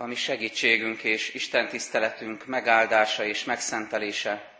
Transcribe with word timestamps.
ami 0.00 0.14
segítségünk 0.14 1.02
és 1.02 1.34
Isten 1.34 1.68
tiszteletünk 1.68 2.46
megáldása 2.46 3.24
és 3.24 3.44
megszentelése 3.44 4.52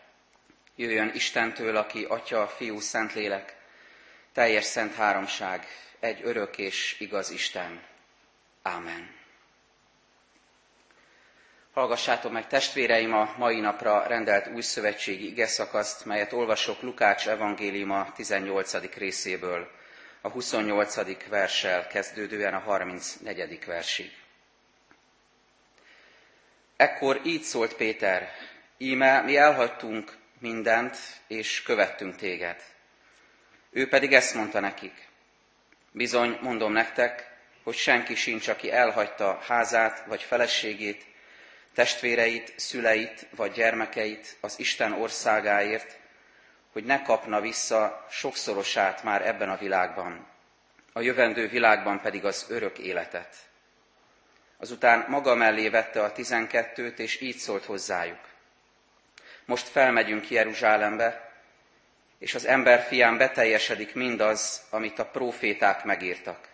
jöjjön 0.75 1.11
Istentől, 1.13 1.75
aki 1.77 2.03
Atya, 2.03 2.47
Fiú, 2.47 2.79
Szentlélek, 2.79 3.55
teljes 4.33 4.63
szent 4.63 4.95
háromság, 4.95 5.67
egy 5.99 6.19
örök 6.23 6.57
és 6.57 6.95
igaz 6.99 7.29
Isten. 7.31 7.81
Ámen. 8.61 9.17
Hallgassátok 11.73 12.31
meg 12.31 12.47
testvéreim 12.47 13.13
a 13.13 13.33
mai 13.37 13.59
napra 13.59 14.07
rendelt 14.07 14.47
új 14.47 14.61
szövetségi 14.61 15.27
igeszakaszt, 15.27 16.05
melyet 16.05 16.33
olvasok 16.33 16.81
Lukács 16.81 17.27
evangéliuma 17.27 18.11
18. 18.15 18.93
részéből, 18.97 19.71
a 20.21 20.29
28. 20.29 21.27
verssel 21.29 21.87
kezdődően 21.87 22.53
a 22.53 22.59
34. 22.59 23.65
versig. 23.65 24.18
Ekkor 26.79 27.21
így 27.23 27.41
szólt 27.41 27.73
Péter, 27.73 28.31
íme 28.77 29.21
mi 29.21 29.37
elhagytunk 29.37 30.17
mindent, 30.39 30.97
és 31.27 31.61
követtünk 31.61 32.15
téged. 32.15 32.63
Ő 33.71 33.87
pedig 33.87 34.13
ezt 34.13 34.33
mondta 34.33 34.59
nekik, 34.59 35.07
bizony 35.91 36.37
mondom 36.41 36.71
nektek, 36.71 37.31
hogy 37.63 37.75
senki 37.75 38.15
sincs, 38.15 38.47
aki 38.47 38.71
elhagyta 38.71 39.39
házát 39.47 40.05
vagy 40.05 40.21
feleségét, 40.21 41.05
testvéreit, 41.73 42.53
szüleit 42.55 43.27
vagy 43.35 43.51
gyermekeit 43.51 44.37
az 44.41 44.59
Isten 44.59 44.91
országáért, 44.91 45.99
hogy 46.71 46.83
ne 46.83 47.01
kapna 47.01 47.41
vissza 47.41 48.05
sokszorosát 48.09 49.03
már 49.03 49.27
ebben 49.27 49.49
a 49.49 49.57
világban, 49.57 50.27
a 50.93 51.01
jövendő 51.01 51.47
világban 51.47 52.01
pedig 52.01 52.25
az 52.25 52.45
örök 52.49 52.77
életet. 52.77 53.35
Azután 54.61 55.05
maga 55.07 55.35
mellé 55.35 55.69
vette 55.69 56.03
a 56.03 56.11
tizenkettőt, 56.11 56.99
és 56.99 57.21
így 57.21 57.37
szólt 57.37 57.65
hozzájuk. 57.65 58.19
Most 59.45 59.67
felmegyünk 59.67 60.29
Jeruzsálembe, 60.29 61.31
és 62.17 62.35
az 62.35 62.45
ember 62.45 62.81
fián 62.81 63.17
beteljesedik 63.17 63.95
mindaz, 63.95 64.61
amit 64.69 64.99
a 64.99 65.05
próféták 65.05 65.83
megírtak. 65.83 66.47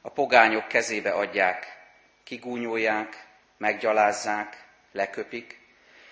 A 0.00 0.10
pogányok 0.10 0.68
kezébe 0.68 1.10
adják, 1.10 1.78
kigúnyolják, 2.24 3.26
meggyalázzák, 3.56 4.64
leköpik, 4.92 5.60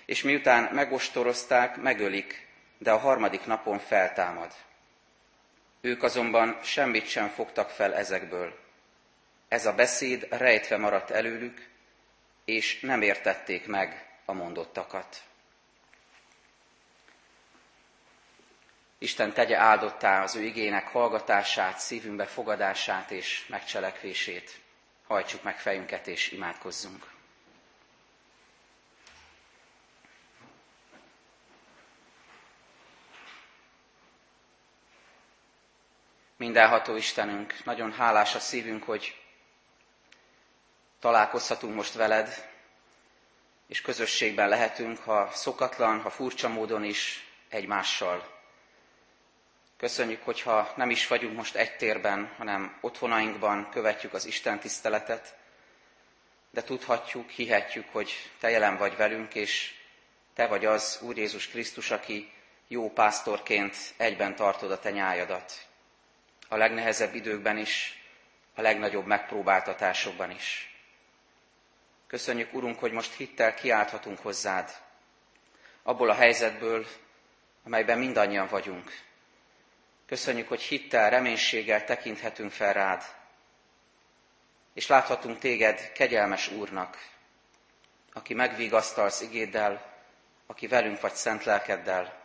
és 0.07 0.23
miután 0.23 0.75
megostorozták, 0.75 1.77
megölik, 1.77 2.47
de 2.79 2.93
a 2.93 2.99
harmadik 2.99 3.47
napon 3.47 3.79
feltámad. 3.79 4.53
Ők 5.81 6.03
azonban 6.03 6.59
semmit 6.63 7.09
sem 7.09 7.29
fogtak 7.29 7.71
fel 7.71 7.95
ezekből. 7.95 8.64
Ez 9.55 9.67
a 9.67 9.75
beszéd 9.75 10.27
rejtve 10.31 10.77
maradt 10.77 11.11
előlük, 11.11 11.69
és 12.45 12.81
nem 12.81 13.03
értették 13.03 13.67
meg 13.67 14.09
a 14.25 14.33
mondottakat. 14.33 15.23
Isten 18.99 19.33
tegye 19.33 19.57
áldottá 19.57 20.23
az 20.23 20.35
ő 20.35 20.43
igének 20.43 20.89
hallgatását, 20.89 21.79
szívünkbe 21.79 22.25
fogadását 22.25 23.11
és 23.11 23.47
megcselekvését. 23.47 24.61
Hajtsuk 25.07 25.43
meg 25.43 25.59
fejünket 25.59 26.07
és 26.07 26.31
imádkozzunk. 26.31 27.13
Mindenható 36.37 36.97
Istenünk, 36.97 37.65
nagyon 37.65 37.93
hálás 37.93 38.35
a 38.35 38.39
szívünk, 38.39 38.83
hogy 38.83 39.24
találkozhatunk 41.05 41.75
most 41.75 41.95
veled, 41.95 42.49
és 43.67 43.81
közösségben 43.81 44.49
lehetünk, 44.49 44.99
ha 44.99 45.31
szokatlan, 45.33 46.01
ha 46.01 46.11
furcsa 46.11 46.49
módon 46.49 46.85
is 46.85 47.31
egymással. 47.49 48.29
Köszönjük, 49.77 50.23
hogyha 50.23 50.73
nem 50.77 50.91
is 50.91 51.07
vagyunk 51.07 51.37
most 51.37 51.55
egy 51.55 51.77
térben, 51.77 52.33
hanem 52.37 52.79
otthonainkban 52.81 53.71
követjük 53.71 54.15
az 54.15 54.25
Isten 54.25 54.61
tiszteletet, 54.61 55.35
de 56.51 56.63
tudhatjuk, 56.63 57.31
hihetjük, 57.31 57.87
hogy 57.93 58.13
Te 58.41 58.51
jelen 58.51 58.77
vagy 58.77 58.97
velünk, 58.97 59.35
és 59.35 59.75
Te 60.35 60.47
vagy 60.47 60.65
az, 60.65 60.99
Úr 61.03 61.17
Jézus 61.17 61.49
Krisztus, 61.49 61.91
aki 61.91 62.33
jó 62.69 62.91
pásztorként 62.91 63.77
egyben 63.97 64.37
tartod 64.37 64.71
a 64.71 64.79
Te 64.79 64.91
nyájadat. 64.91 65.53
A 66.49 66.57
legnehezebb 66.57 67.15
időkben 67.15 67.59
is, 67.59 68.03
a 68.55 68.61
legnagyobb 68.61 69.07
megpróbáltatásokban 69.07 70.31
is. 70.31 70.74
Köszönjük, 72.07 72.55
Urunk, 72.55 72.79
hogy 72.79 72.93
most 72.93 73.13
hittel 73.13 73.55
kiálthatunk 73.55 74.19
hozzád, 74.19 74.71
abból 75.83 76.11
a 76.11 76.15
helyzetből, 76.15 76.87
amelyben 77.65 77.99
mindannyian 77.99 78.49
vagyunk, 78.49 79.05
Köszönjük, 80.07 80.49
hogy 80.49 80.63
hittel, 80.63 81.11
reménységgel 81.11 81.85
tekinthetünk 81.85 82.53
fel 82.53 82.73
rád, 82.73 83.03
és 84.75 84.87
láthatunk 84.87 85.39
téged 85.39 85.93
kegyelmes 85.93 86.49
Úrnak, 86.49 87.09
aki 88.13 88.35
megvigasztalsz 88.35 89.21
igéddel, 89.21 89.93
aki 90.47 90.67
velünk 90.67 91.01
vagy 91.01 91.15
szent 91.15 91.45
lelkeddel, 91.45 92.23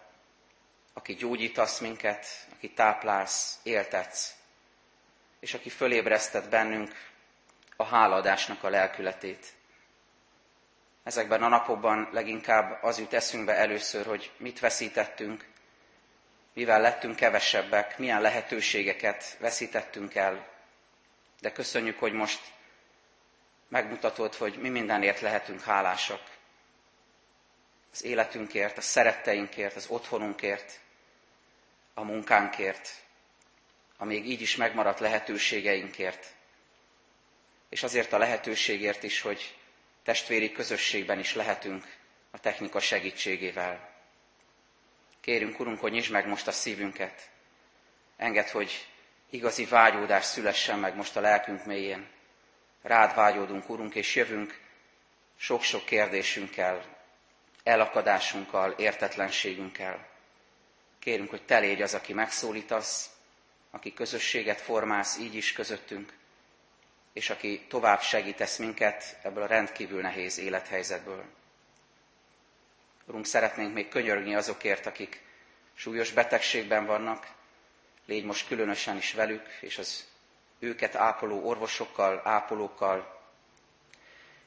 aki 0.93 1.13
gyógyítasz 1.13 1.79
minket, 1.79 2.25
aki 2.53 2.69
táplálsz, 2.69 3.59
éltetsz, 3.63 4.33
és 5.39 5.53
aki 5.53 5.69
fölébresztett 5.69 6.49
bennünk 6.49 6.91
a 7.75 7.83
háladásnak 7.83 8.63
a 8.63 8.69
lelkületét. 8.69 9.45
Ezekben 11.09 11.43
a 11.43 11.47
napokban 11.47 12.09
leginkább 12.11 12.83
az 12.83 12.99
jut 12.99 13.13
eszünkbe 13.13 13.53
először, 13.53 14.05
hogy 14.05 14.31
mit 14.37 14.59
veszítettünk, 14.59 15.45
mivel 16.53 16.81
lettünk 16.81 17.15
kevesebbek, 17.15 17.97
milyen 17.97 18.21
lehetőségeket 18.21 19.37
veszítettünk 19.39 20.15
el, 20.15 20.47
de 21.41 21.51
köszönjük, 21.51 21.99
hogy 21.99 22.13
most 22.13 22.41
megmutatod, 23.67 24.35
hogy 24.35 24.57
mi 24.61 24.69
mindenért 24.69 25.19
lehetünk 25.19 25.61
hálásak. 25.61 26.21
Az 27.91 28.03
életünkért, 28.03 28.77
a 28.77 28.81
szeretteinkért, 28.81 29.75
az 29.75 29.87
otthonunkért, 29.87 30.79
a 31.93 32.03
munkánkért, 32.03 32.89
a 33.97 34.05
még 34.05 34.25
így 34.29 34.41
is 34.41 34.55
megmaradt 34.55 34.99
lehetőségeinkért, 34.99 36.25
és 37.69 37.83
azért 37.83 38.13
a 38.13 38.17
lehetőségért 38.17 39.03
is, 39.03 39.21
hogy 39.21 39.58
testvéri 40.03 40.51
közösségben 40.51 41.19
is 41.19 41.35
lehetünk 41.35 41.97
a 42.31 42.39
technika 42.39 42.79
segítségével. 42.79 43.89
Kérünk, 45.21 45.59
Urunk, 45.59 45.79
hogy 45.79 45.91
nyisd 45.91 46.11
meg 46.11 46.27
most 46.27 46.47
a 46.47 46.51
szívünket. 46.51 47.29
Engedd, 48.17 48.49
hogy 48.49 48.87
igazi 49.29 49.65
vágyódás 49.65 50.25
szülessen 50.25 50.79
meg 50.79 50.95
most 50.95 51.15
a 51.15 51.21
lelkünk 51.21 51.65
mélyén. 51.65 52.07
Rád 52.81 53.15
vágyódunk, 53.15 53.69
Urunk, 53.69 53.95
és 53.95 54.15
jövünk 54.15 54.59
sok-sok 55.37 55.85
kérdésünkkel, 55.85 56.97
elakadásunkkal, 57.63 58.71
értetlenségünkkel. 58.71 60.07
Kérünk, 60.99 61.29
hogy 61.29 61.45
te 61.45 61.59
légy 61.59 61.81
az, 61.81 61.93
aki 61.93 62.13
megszólítasz, 62.13 63.09
aki 63.71 63.93
közösséget 63.93 64.61
formálsz 64.61 65.17
így 65.17 65.35
is 65.35 65.51
közöttünk, 65.51 66.13
és 67.13 67.29
aki 67.29 67.65
tovább 67.67 68.01
segítesz 68.01 68.57
minket 68.57 69.17
ebből 69.23 69.43
a 69.43 69.47
rendkívül 69.47 70.01
nehéz 70.01 70.37
élethelyzetből. 70.37 71.23
Urunk, 73.05 73.25
szeretnénk 73.25 73.73
még 73.73 73.89
könyörgni 73.89 74.35
azokért, 74.35 74.85
akik 74.85 75.21
súlyos 75.73 76.11
betegségben 76.11 76.85
vannak, 76.85 77.27
légy 78.05 78.25
most 78.25 78.47
különösen 78.47 78.97
is 78.97 79.13
velük, 79.13 79.47
és 79.61 79.77
az 79.77 80.05
őket 80.59 80.95
ápoló 80.95 81.47
orvosokkal, 81.47 82.21
ápolókkal, 82.23 83.21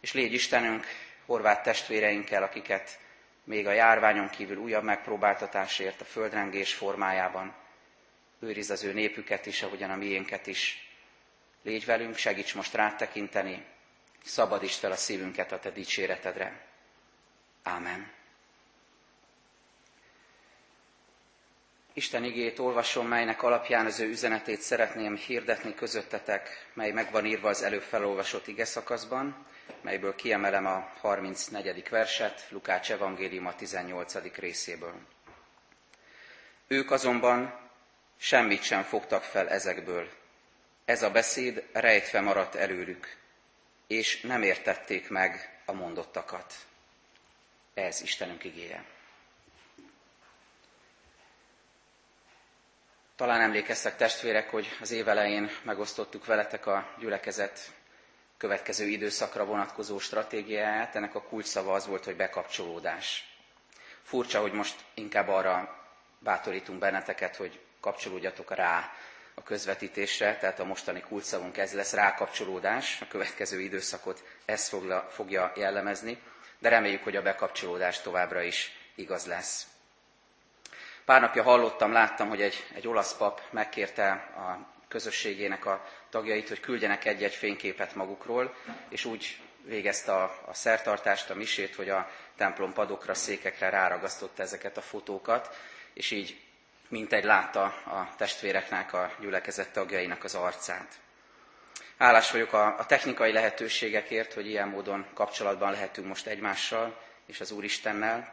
és 0.01 0.13
légy 0.13 0.33
Istenünk 0.33 0.87
horvát 1.27 1.63
testvéreinkkel, 1.63 2.43
akiket 2.43 2.99
még 3.45 3.67
a 3.67 3.73
járványon 3.73 4.31
kívül 4.31 4.57
újabb 4.57 4.85
megpróbáltatásért 4.85 6.01
a 6.01 6.05
földrengés 6.05 6.75
formájában. 6.75 7.55
Őriz 8.41 8.71
az 8.71 8.85
ő 8.85 8.93
népüket 8.93 9.47
is, 9.47 9.63
ahogyan 9.63 9.91
a 9.91 9.97
miénket 9.97 10.47
is. 10.47 10.92
Légy 11.63 11.85
velünk, 11.85 12.17
segíts 12.17 12.55
most 12.55 12.75
rátekinteni, 12.75 13.65
szabadítsd 14.25 14.79
fel 14.79 14.93
a 14.93 14.97
szívünket 14.97 15.53
a 15.53 15.59
te 15.59 15.71
dicséretedre. 15.71 16.61
Ámen. 17.63 18.11
Isten 21.95 22.25
igét 22.25 22.59
olvasom, 22.59 23.07
melynek 23.07 23.43
alapján 23.43 23.87
az 23.87 24.01
ő 24.01 24.09
üzenetét 24.09 24.61
szeretném 24.61 25.17
hirdetni 25.17 25.75
közöttetek, 25.75 26.67
mely 26.73 26.91
meg 26.91 27.11
van 27.11 27.25
írva 27.27 27.49
az 27.49 27.63
előbb 27.63 27.83
felolvasott 27.83 28.47
ige 28.47 28.65
szakaszban, 28.65 29.47
melyből 29.81 30.15
kiemelem 30.15 30.67
a 30.67 30.91
34. 31.01 31.89
verset, 31.89 32.47
Lukács 32.51 32.91
evangélium 32.91 33.47
a 33.47 33.55
18. 33.55 34.35
részéből. 34.37 34.95
Ők 36.67 36.91
azonban 36.91 37.59
semmit 38.17 38.63
sem 38.63 38.83
fogtak 38.83 39.23
fel 39.23 39.49
ezekből. 39.49 40.09
Ez 40.93 41.03
a 41.03 41.11
beszéd 41.11 41.65
rejtve 41.73 42.21
maradt 42.21 42.55
előlük, 42.55 43.17
és 43.87 44.21
nem 44.21 44.43
értették 44.43 45.09
meg 45.09 45.61
a 45.65 45.73
mondottakat. 45.73 46.55
Ez 47.75 48.01
Istenünk 48.03 48.45
igéje. 48.45 48.85
Talán 53.17 53.41
emlékeztek 53.41 53.97
testvérek, 53.97 54.51
hogy 54.51 54.77
az 54.81 54.91
év 54.91 55.09
elején 55.09 55.51
megosztottuk 55.63 56.27
veletek 56.27 56.67
a 56.67 56.95
gyülekezet 56.99 57.73
következő 58.37 58.87
időszakra 58.87 59.45
vonatkozó 59.45 59.99
stratégiáját. 59.99 60.97
Ennek 60.97 61.15
a 61.15 61.23
kulcsszava 61.23 61.75
az 61.75 61.87
volt, 61.87 62.05
hogy 62.05 62.17
bekapcsolódás. 62.17 63.37
Furcsa, 64.03 64.41
hogy 64.41 64.53
most 64.53 64.85
inkább 64.95 65.29
arra 65.29 65.85
bátorítunk 66.19 66.79
benneteket, 66.79 67.37
hogy 67.37 67.61
kapcsolódjatok 67.81 68.55
rá 68.55 68.93
a 69.35 69.43
közvetítésre, 69.43 70.37
tehát 70.37 70.61
a 70.61 70.65
mostani 70.65 71.01
kulcsszavunk 71.01 71.57
ez 71.57 71.73
lesz 71.75 71.93
rákapcsolódás, 71.93 73.01
a 73.01 73.07
következő 73.09 73.61
időszakot 73.61 74.25
ez 74.45 74.69
fogla, 74.69 75.09
fogja 75.11 75.53
jellemezni, 75.57 76.19
de 76.59 76.69
reméljük, 76.69 77.05
hogy 77.05 77.17
a 77.17 77.23
bekapcsolódás 77.23 78.01
továbbra 78.01 78.43
is 78.43 78.73
igaz 78.95 79.27
lesz. 79.27 79.67
Pár 81.05 81.21
napja 81.21 81.43
hallottam, 81.43 81.93
láttam, 81.93 82.29
hogy 82.29 82.43
egy, 82.43 82.67
egy 82.75 82.89
olasz 82.89 83.17
pap 83.17 83.41
megkérte 83.51 84.11
a 84.37 84.71
közösségének 84.89 85.67
a 85.67 85.87
tagjait, 86.11 86.49
hogy 86.49 86.61
küldjenek 86.61 87.05
egy-egy 87.05 87.35
fényképet 87.35 87.95
magukról, 87.95 88.55
és 88.89 89.05
úgy 89.05 89.41
végezte 89.65 90.13
a, 90.15 90.39
a 90.47 90.55
szertartást, 90.55 91.31
a 91.31 91.35
misét, 91.35 91.75
hogy 91.75 91.89
a 91.89 92.11
templom 92.37 92.73
padokra, 92.73 93.15
székekre 93.15 93.69
ráragasztotta 93.69 94.43
ezeket 94.43 94.77
a 94.77 94.81
fotókat, 94.81 95.57
és 95.93 96.11
így 96.11 96.41
mintegy 96.93 97.25
látta 97.25 97.63
a 97.65 98.09
testvéreknek, 98.17 98.93
a 98.93 99.13
gyülekezet 99.21 99.73
tagjainak 99.73 100.25
az 100.25 100.35
arcát. 100.35 100.89
Hálás 101.99 102.31
vagyok 102.31 102.53
a, 102.53 102.85
technikai 102.87 103.33
lehetőségekért, 103.33 104.33
hogy 104.33 104.47
ilyen 104.47 104.69
módon 104.69 105.07
kapcsolatban 105.15 105.73
lehetünk 105.73 106.07
most 106.07 106.27
egymással 106.27 107.01
és 107.27 107.41
az 107.41 107.51
Úristennel, 107.51 108.33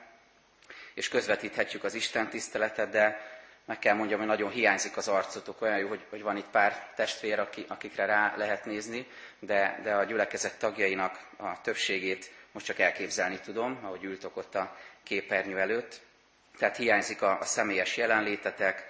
és 0.94 1.08
közvetíthetjük 1.08 1.84
az 1.84 1.94
Isten 1.94 2.30
tiszteletet, 2.30 2.90
de 2.90 3.22
meg 3.66 3.80
kell 3.80 3.96
mondjam, 3.96 4.20
hogy 4.20 4.28
nagyon 4.28 4.52
hiányzik 4.52 4.98
az 4.98 5.08
arcotok. 5.08 5.62
Olyan 5.62 5.78
jó, 5.78 5.88
hogy, 5.88 6.06
hogy 6.10 6.22
van 6.22 6.38
itt 6.38 6.50
pár 6.52 6.92
testvér, 6.96 7.48
akikre 7.68 8.06
rá 8.06 8.34
lehet 8.38 8.66
nézni, 8.66 9.08
de, 9.40 9.80
de 9.84 9.96
a 9.96 10.04
gyülekezet 10.04 10.60
tagjainak 10.60 11.20
a 11.38 11.62
többségét 11.62 12.32
most 12.52 12.66
csak 12.66 12.80
elképzelni 12.80 13.40
tudom, 13.40 13.80
ahogy 13.84 14.04
ültök 14.04 14.38
ott 14.38 14.56
a 14.56 14.78
képernyő 15.04 15.60
előtt. 15.60 16.02
Tehát 16.60 16.78
hiányzik 16.78 17.22
a, 17.22 17.40
a 17.40 17.46
személyes 17.46 17.98
jelenlétetek, 17.98 18.88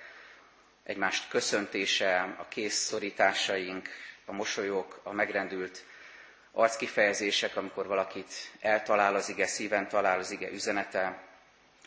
egymást 0.83 1.27
köszöntése, 1.30 2.36
a 2.39 2.48
készszorításaink, 2.48 3.89
a 4.25 4.31
mosolyok, 4.31 5.00
a 5.04 5.12
megrendült 5.13 5.83
arckifejezések, 6.51 7.56
amikor 7.56 7.88
valakit 7.88 8.33
eltalál 8.60 9.16
az 9.16 9.30
ige, 9.30 9.45
szíven 9.48 9.88
talál 9.88 10.19
az 10.19 10.31
ige 10.31 10.50
üzenete, 10.51 11.24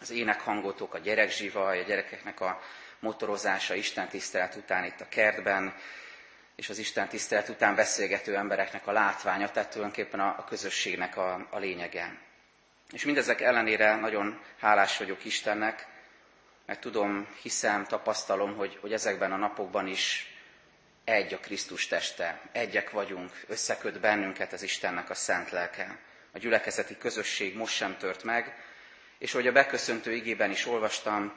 az 0.01 0.11
énekhangotok, 0.11 0.95
a 0.95 0.99
gyerekzsivaj, 0.99 1.79
a 1.81 1.83
gyerekeknek 1.85 2.41
a 2.41 2.61
motorozása 2.99 3.75
Isten 3.75 4.09
tisztelet 4.09 4.55
után 4.55 4.85
itt 4.85 5.01
a 5.01 5.09
kertben, 5.09 5.75
és 6.57 6.69
az 6.69 6.79
Isten 6.79 7.09
tisztelet 7.09 7.49
után 7.49 7.75
beszélgető 7.75 8.37
embereknek 8.37 8.87
a 8.87 8.93
látványa, 8.93 9.51
tehát 9.51 9.71
tulajdonképpen 9.71 10.21
a, 10.21 10.35
a 10.39 10.45
közösségnek 10.45 11.17
a, 11.17 11.47
a 11.51 11.59
lényege. 11.59 12.17
És 12.93 13.05
mindezek 13.05 13.41
ellenére 13.41 13.97
nagyon 13.97 14.41
hálás 14.61 14.99
vagyok 14.99 15.25
Istennek, 15.25 15.87
mert 16.67 16.81
tudom, 16.81 17.27
hiszem, 17.43 17.85
tapasztalom, 17.85 18.57
hogy, 18.57 18.79
hogy 18.81 18.93
ezekben 18.93 19.33
a 19.33 19.37
napokban 19.37 19.87
is 19.87 20.35
egy 21.05 21.35
a 21.35 21.39
Krisztus 21.39 21.87
teste, 21.87 22.41
egyek 22.53 22.91
vagyunk, 22.91 23.31
összeköt 23.47 24.01
bennünket 24.01 24.53
az 24.53 24.63
Istennek 24.63 25.11
a 25.11 25.15
szent 25.15 25.51
lelke. 25.51 25.99
A 26.33 26.39
gyülekezeti 26.39 26.99
közösség 26.99 27.57
most 27.57 27.75
sem 27.75 27.97
tört 27.97 28.25
meg, 28.25 28.57
és 29.19 29.33
hogy 29.33 29.47
a 29.47 29.53
beköszöntő 29.53 30.13
igében 30.13 30.51
is 30.51 30.67
olvastam, 30.67 31.33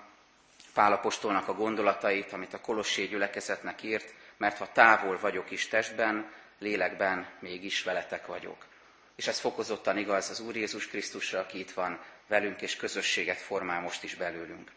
Pálapostolnak 0.74 1.48
a 1.48 1.54
gondolatait, 1.54 2.34
amit 2.34 2.54
a 2.54 2.62
Kolossé 2.62 3.06
gyülekezetnek 3.06 3.84
írt, 3.84 4.14
mert 4.38 4.58
ha 4.58 4.72
távol 4.72 5.20
vagyok 5.20 5.52
is 5.52 5.68
testben, 5.68 6.32
lélekben 6.60 7.28
mégis 7.40 7.84
veletek 7.84 8.26
vagyok. 8.26 8.66
És 9.16 9.28
ez 9.28 9.40
fokozottan 9.40 9.98
igaz 9.98 10.30
az 10.30 10.40
Úr 10.40 10.56
Jézus 10.56 10.88
Krisztusra, 10.88 11.40
aki 11.40 11.60
itt 11.60 11.72
van 11.72 12.00
velünk, 12.28 12.62
és 12.62 12.76
közösséget 12.76 13.38
formál 13.38 13.82
most 13.82 14.04
is 14.04 14.16
belőlünk. 14.16 14.72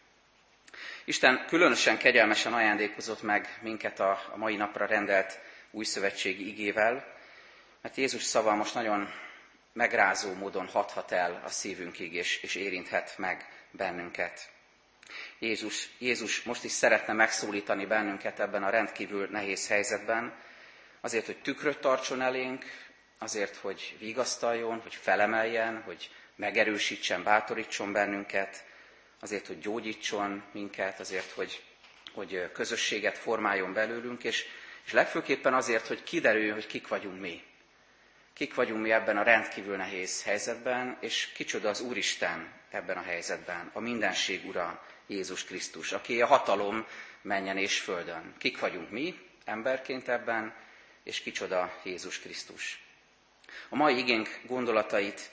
Isten 1.05 1.45
különösen 1.47 1.97
kegyelmesen 1.97 2.53
ajándékozott 2.53 3.21
meg 3.21 3.59
minket 3.61 3.99
a, 3.99 4.33
mai 4.35 4.55
napra 4.55 4.85
rendelt 4.85 5.39
új 5.71 5.83
szövetségi 5.83 6.47
igével, 6.47 7.17
mert 7.81 7.95
Jézus 7.95 8.23
szava 8.23 8.55
most 8.55 8.73
nagyon 8.73 9.13
megrázó 9.73 10.33
módon 10.33 10.67
hathat 10.67 11.11
el 11.11 11.41
a 11.45 11.49
szívünkig, 11.49 12.13
és, 12.13 12.41
és 12.41 12.55
érinthet 12.55 13.17
meg 13.17 13.65
bennünket. 13.71 14.49
Jézus, 15.39 15.89
Jézus 15.97 16.43
most 16.43 16.63
is 16.63 16.71
szeretne 16.71 17.13
megszólítani 17.13 17.85
bennünket 17.85 18.39
ebben 18.39 18.63
a 18.63 18.69
rendkívül 18.69 19.27
nehéz 19.31 19.67
helyzetben, 19.67 20.33
azért, 21.01 21.25
hogy 21.25 21.41
tükröt 21.41 21.79
tartson 21.79 22.21
elénk, 22.21 22.65
azért, 23.19 23.55
hogy 23.55 23.95
vigasztaljon, 23.99 24.79
hogy 24.81 24.95
felemeljen, 24.95 25.81
hogy 25.81 26.09
megerősítsen, 26.35 27.23
bátorítson 27.23 27.91
bennünket, 27.91 28.65
azért, 29.19 29.47
hogy 29.47 29.59
gyógyítson 29.59 30.43
minket, 30.51 30.99
azért, 30.99 31.31
hogy, 31.31 31.63
hogy 32.13 32.51
közösséget 32.51 33.17
formáljon 33.17 33.73
belőlünk, 33.73 34.23
és, 34.23 34.45
és 34.85 34.91
legfőképpen 34.91 35.53
azért, 35.53 35.87
hogy 35.87 36.03
kiderüljön, 36.03 36.53
hogy 36.53 36.67
kik 36.67 36.87
vagyunk 36.87 37.19
mi. 37.19 37.43
Kik 38.33 38.55
vagyunk 38.55 38.81
mi 38.81 38.91
ebben 38.91 39.17
a 39.17 39.23
rendkívül 39.23 39.75
nehéz 39.75 40.23
helyzetben, 40.23 40.97
és 41.01 41.27
kicsoda 41.33 41.69
az 41.69 41.81
Úristen 41.81 42.53
ebben 42.69 42.97
a 42.97 43.01
helyzetben, 43.01 43.69
a 43.73 43.79
mindenség 43.79 44.47
ura, 44.47 44.83
Jézus 45.07 45.43
Krisztus, 45.43 45.91
aki 45.91 46.21
a 46.21 46.25
hatalom 46.25 46.85
menjen 47.21 47.57
és 47.57 47.79
földön. 47.79 48.33
Kik 48.37 48.59
vagyunk 48.59 48.89
mi 48.89 49.19
emberként 49.45 50.07
ebben, 50.07 50.53
és 51.03 51.19
kicsoda 51.19 51.79
Jézus 51.83 52.19
Krisztus. 52.19 52.88
A 53.69 53.75
mai 53.75 53.97
igénk 53.97 54.39
gondolatait 54.45 55.29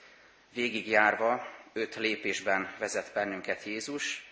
végigjárva 0.53 1.47
öt 1.73 1.95
lépésben 1.95 2.75
vezet 2.79 3.13
bennünket 3.13 3.63
Jézus, 3.63 4.25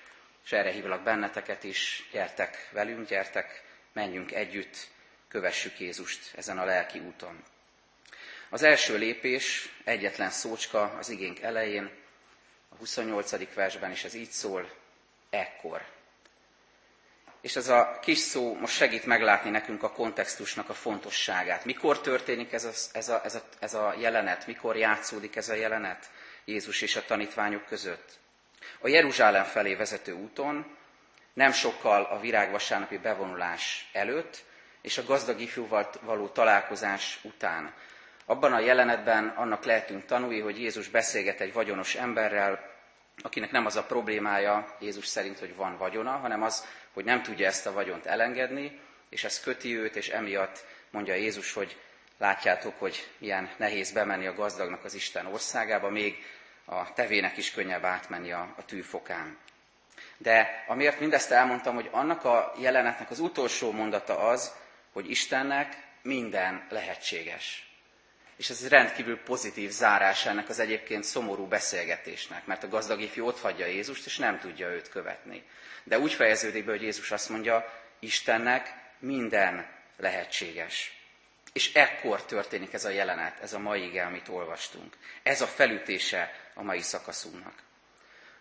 és 0.44 0.52
erre 0.52 0.72
hívlak 0.72 1.04
benneteket 1.04 1.64
is, 1.64 2.10
gyertek 2.12 2.70
velünk, 2.72 3.08
gyertek, 3.08 3.64
menjünk 3.94 4.32
együtt, 4.32 4.88
kövessük 5.28 5.80
Jézust 5.80 6.36
ezen 6.36 6.58
a 6.58 6.66
lelki 6.66 7.00
úton. 7.00 7.44
Az 8.50 8.64
első 8.64 8.98
lépés, 8.98 9.70
egyetlen 9.84 10.30
szócska 10.30 10.83
az 10.83 11.09
igénk 11.09 11.40
elején, 11.40 11.92
a 12.69 12.76
28. 12.76 13.54
versben 13.54 13.92
is 13.92 14.04
ez 14.04 14.14
így 14.14 14.30
szól, 14.30 14.69
ekkor. 15.30 15.86
És 17.45 17.56
ez 17.56 17.68
a 17.68 17.99
kis 18.02 18.18
szó 18.18 18.56
most 18.56 18.75
segít 18.75 19.06
meglátni 19.06 19.49
nekünk 19.49 19.83
a 19.83 19.92
kontextusnak 19.92 20.69
a 20.69 20.73
fontosságát. 20.73 21.66
Mikor 21.66 22.02
történik 22.02 22.54
ez 22.54 22.64
a, 22.64 22.71
ez, 22.97 23.09
a, 23.09 23.21
ez, 23.23 23.35
a, 23.35 23.42
ez 23.59 23.73
a 23.73 23.95
jelenet? 23.99 24.47
Mikor 24.47 24.75
játszódik 24.78 25.35
ez 25.35 25.49
a 25.49 25.54
jelenet 25.54 26.09
Jézus 26.45 26.81
és 26.81 26.95
a 26.95 27.06
tanítványok 27.06 27.66
között? 27.66 28.19
A 28.80 28.87
Jeruzsálem 28.87 29.44
felé 29.44 29.75
vezető 29.75 30.11
úton, 30.11 30.78
nem 31.33 31.52
sokkal 31.52 32.04
a 32.04 32.19
virágvasárnapi 32.19 32.97
bevonulás 32.97 33.90
előtt, 33.94 34.44
és 34.81 34.97
a 34.97 35.06
gazdag 35.06 35.40
ifjúval 35.40 35.90
való 36.02 36.28
találkozás 36.28 37.19
után. 37.23 37.73
Abban 38.25 38.54
a 38.54 38.59
jelenetben 38.59 39.28
annak 39.28 39.66
lehetünk 39.66 40.06
tanulni, 40.06 40.40
hogy 40.40 40.59
Jézus 40.59 40.87
beszélget 40.87 41.42
egy 41.42 41.54
vagyonos 41.54 41.95
emberrel, 41.95 42.73
akinek 43.21 43.52
nem 43.52 43.66
az 43.66 43.75
a 43.75 43.83
problémája 43.83 44.75
Jézus 44.80 45.06
szerint, 45.06 45.40
hogy 45.40 45.56
van 45.56 45.78
vagyona, 45.78 46.11
hanem 46.11 46.44
az, 46.44 46.66
hogy 46.95 47.06
nem 47.06 47.23
tudja 47.23 47.47
ezt 47.47 47.66
a 47.66 47.71
vagyont 47.71 48.06
elengedni, 48.06 48.80
és 49.09 49.23
ez 49.23 49.40
köti 49.40 49.78
őt, 49.78 49.95
és 49.95 50.09
emiatt 50.09 50.66
mondja 50.90 51.14
Jézus, 51.14 51.54
hogy 51.54 51.78
látjátok, 52.18 52.80
hogy 52.80 53.07
milyen 53.18 53.49
nehéz 53.57 53.92
bemenni 53.92 54.28
a 54.28 54.35
gazdagnak 54.35 54.83
az 54.83 54.94
Isten 54.94 55.25
országába, 55.25 55.90
még 55.90 56.23
a 56.66 56.94
tevének 56.94 57.37
is 57.37 57.52
könnyebb 57.52 57.83
átmenni 57.83 58.31
a, 58.31 58.54
a 58.57 58.66
tűfokán. 58.66 59.37
De 60.18 60.64
amiért 60.68 60.99
mindezt 60.99 61.31
elmondtam, 61.31 61.75
hogy 61.75 61.90
annak 61.92 62.23
a 62.23 62.54
jelenetnek 62.59 63.11
az 63.11 63.19
utolsó 63.19 63.71
mondata 63.71 64.18
az, 64.18 64.54
hogy 64.94 65.09
Istennek 65.09 65.78
minden 66.02 66.68
lehetséges. 66.69 67.69
És 68.37 68.49
ez 68.49 68.68
rendkívül 68.68 69.19
pozitív 69.19 69.69
zárás 69.69 70.25
ennek 70.25 70.49
az 70.49 70.59
egyébként 70.59 71.04
szomorú 71.04 71.47
beszélgetésnek, 71.47 72.45
mert 72.45 72.64
a 72.64 72.68
gazdag 72.68 73.02
ifjú 73.02 73.25
ott 73.25 73.40
hagyja 73.40 73.66
Jézust, 73.66 74.06
és 74.06 74.18
nem 74.18 74.40
tudja 74.40 74.68
őt 74.68 74.90
követni. 74.90 75.44
De 75.85 75.99
úgy 75.99 76.13
fejeződik 76.13 76.65
be, 76.65 76.71
hogy 76.71 76.81
Jézus 76.81 77.11
azt 77.11 77.30
mondja, 77.30 77.73
Istennek 77.99 78.73
minden 78.99 79.68
lehetséges. 79.97 80.94
És 81.54 81.73
ekkor 81.73 82.25
történik 82.25 82.73
ez 82.73 82.85
a 82.85 82.89
jelenet, 82.89 83.39
ez 83.39 83.54
a 83.54 83.59
mai 83.59 83.85
ige, 83.85 84.06
amit 84.06 84.27
olvastunk. 84.27 84.97
Ez 85.23 85.42
a 85.42 85.47
felütése 85.47 86.31
a 86.54 86.63
mai 86.63 86.81
szakaszunknak. 86.81 87.54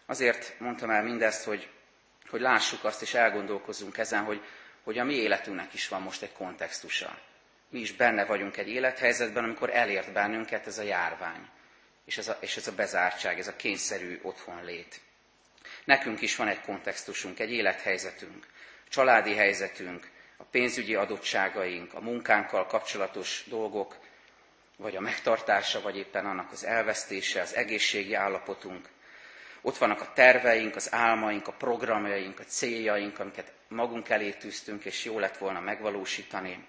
Azért 0.06 0.60
mondtam 0.60 0.90
el 0.90 1.02
mindezt, 1.02 1.44
hogy, 1.44 1.68
hogy 2.28 2.40
lássuk 2.40 2.84
azt, 2.84 3.02
és 3.02 3.14
elgondolkozzunk 3.14 3.98
ezen, 3.98 4.24
hogy, 4.24 4.42
hogy 4.82 4.98
a 4.98 5.04
mi 5.04 5.14
életünknek 5.14 5.74
is 5.74 5.88
van 5.88 6.02
most 6.02 6.22
egy 6.22 6.32
kontextusa. 6.32 7.18
mi 7.68 7.78
is 7.78 7.92
benne 7.92 8.24
vagyunk 8.24 8.56
egy 8.56 8.68
élethelyzetben, 8.68 9.44
amikor 9.44 9.70
elért 9.70 10.12
bennünket 10.12 10.66
ez 10.66 10.78
a 10.78 10.82
járvány, 10.82 11.48
és 12.04 12.18
ez 12.18 12.28
a, 12.28 12.36
és 12.40 12.56
ez 12.56 12.66
a 12.66 12.74
bezártság, 12.74 13.38
ez 13.38 13.48
a 13.48 13.56
kényszerű 13.56 14.20
otthonlét. 14.22 15.00
Nekünk 15.84 16.20
is 16.20 16.36
van 16.36 16.48
egy 16.48 16.60
kontextusunk, 16.60 17.38
egy 17.38 17.52
élethelyzetünk, 17.52 18.46
családi 18.88 19.34
helyzetünk, 19.34 20.10
a 20.36 20.44
pénzügyi 20.44 20.94
adottságaink, 20.94 21.94
a 21.94 22.00
munkánkkal 22.00 22.66
kapcsolatos 22.66 23.44
dolgok, 23.46 23.96
vagy 24.76 24.96
a 24.96 25.00
megtartása, 25.00 25.80
vagy 25.80 25.96
éppen 25.96 26.26
annak 26.26 26.52
az 26.52 26.64
elvesztése, 26.64 27.40
az 27.40 27.54
egészségi 27.54 28.14
állapotunk. 28.14 28.88
Ott 29.60 29.78
vannak 29.78 30.00
a 30.00 30.12
terveink, 30.12 30.76
az 30.76 30.92
álmaink, 30.92 31.48
a 31.48 31.52
programjaink, 31.52 32.40
a 32.40 32.44
céljaink, 32.44 33.18
amiket 33.18 33.52
magunk 33.68 34.08
elé 34.08 34.30
tűztünk, 34.30 34.84
és 34.84 35.04
jó 35.04 35.18
lett 35.18 35.36
volna 35.36 35.60
megvalósítani. 35.60 36.66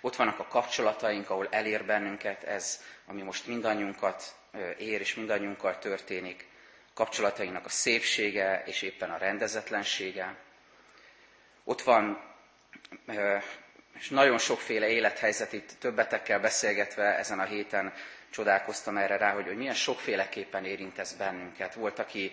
Ott 0.00 0.16
vannak 0.16 0.38
a 0.38 0.46
kapcsolataink, 0.46 1.30
ahol 1.30 1.48
elér 1.50 1.84
bennünket 1.84 2.42
ez, 2.42 2.82
ami 3.06 3.22
most 3.22 3.46
mindannyiunkat 3.46 4.34
ér, 4.78 5.00
és 5.00 5.14
mindannyiunkkal 5.14 5.78
történik. 5.78 6.46
Kapcsolatainak 6.98 7.64
a 7.64 7.68
szépsége, 7.68 8.62
és 8.66 8.82
éppen 8.82 9.10
a 9.10 9.16
rendezetlensége. 9.16 10.34
Ott 11.64 11.82
van 11.82 12.20
és 13.98 14.08
nagyon 14.08 14.38
sokféle 14.38 14.88
élethelyzet 14.88 15.52
itt 15.52 15.70
többetekkel 15.78 16.40
beszélgetve 16.40 17.16
ezen 17.18 17.38
a 17.38 17.44
héten 17.44 17.92
csodálkoztam 18.30 18.96
erre 18.96 19.16
rá, 19.16 19.32
hogy, 19.32 19.46
hogy 19.46 19.56
milyen 19.56 19.74
sokféleképpen 19.74 20.64
érint 20.64 20.98
ez 20.98 21.12
bennünket. 21.12 21.74
Volt, 21.74 21.98
aki, 21.98 22.32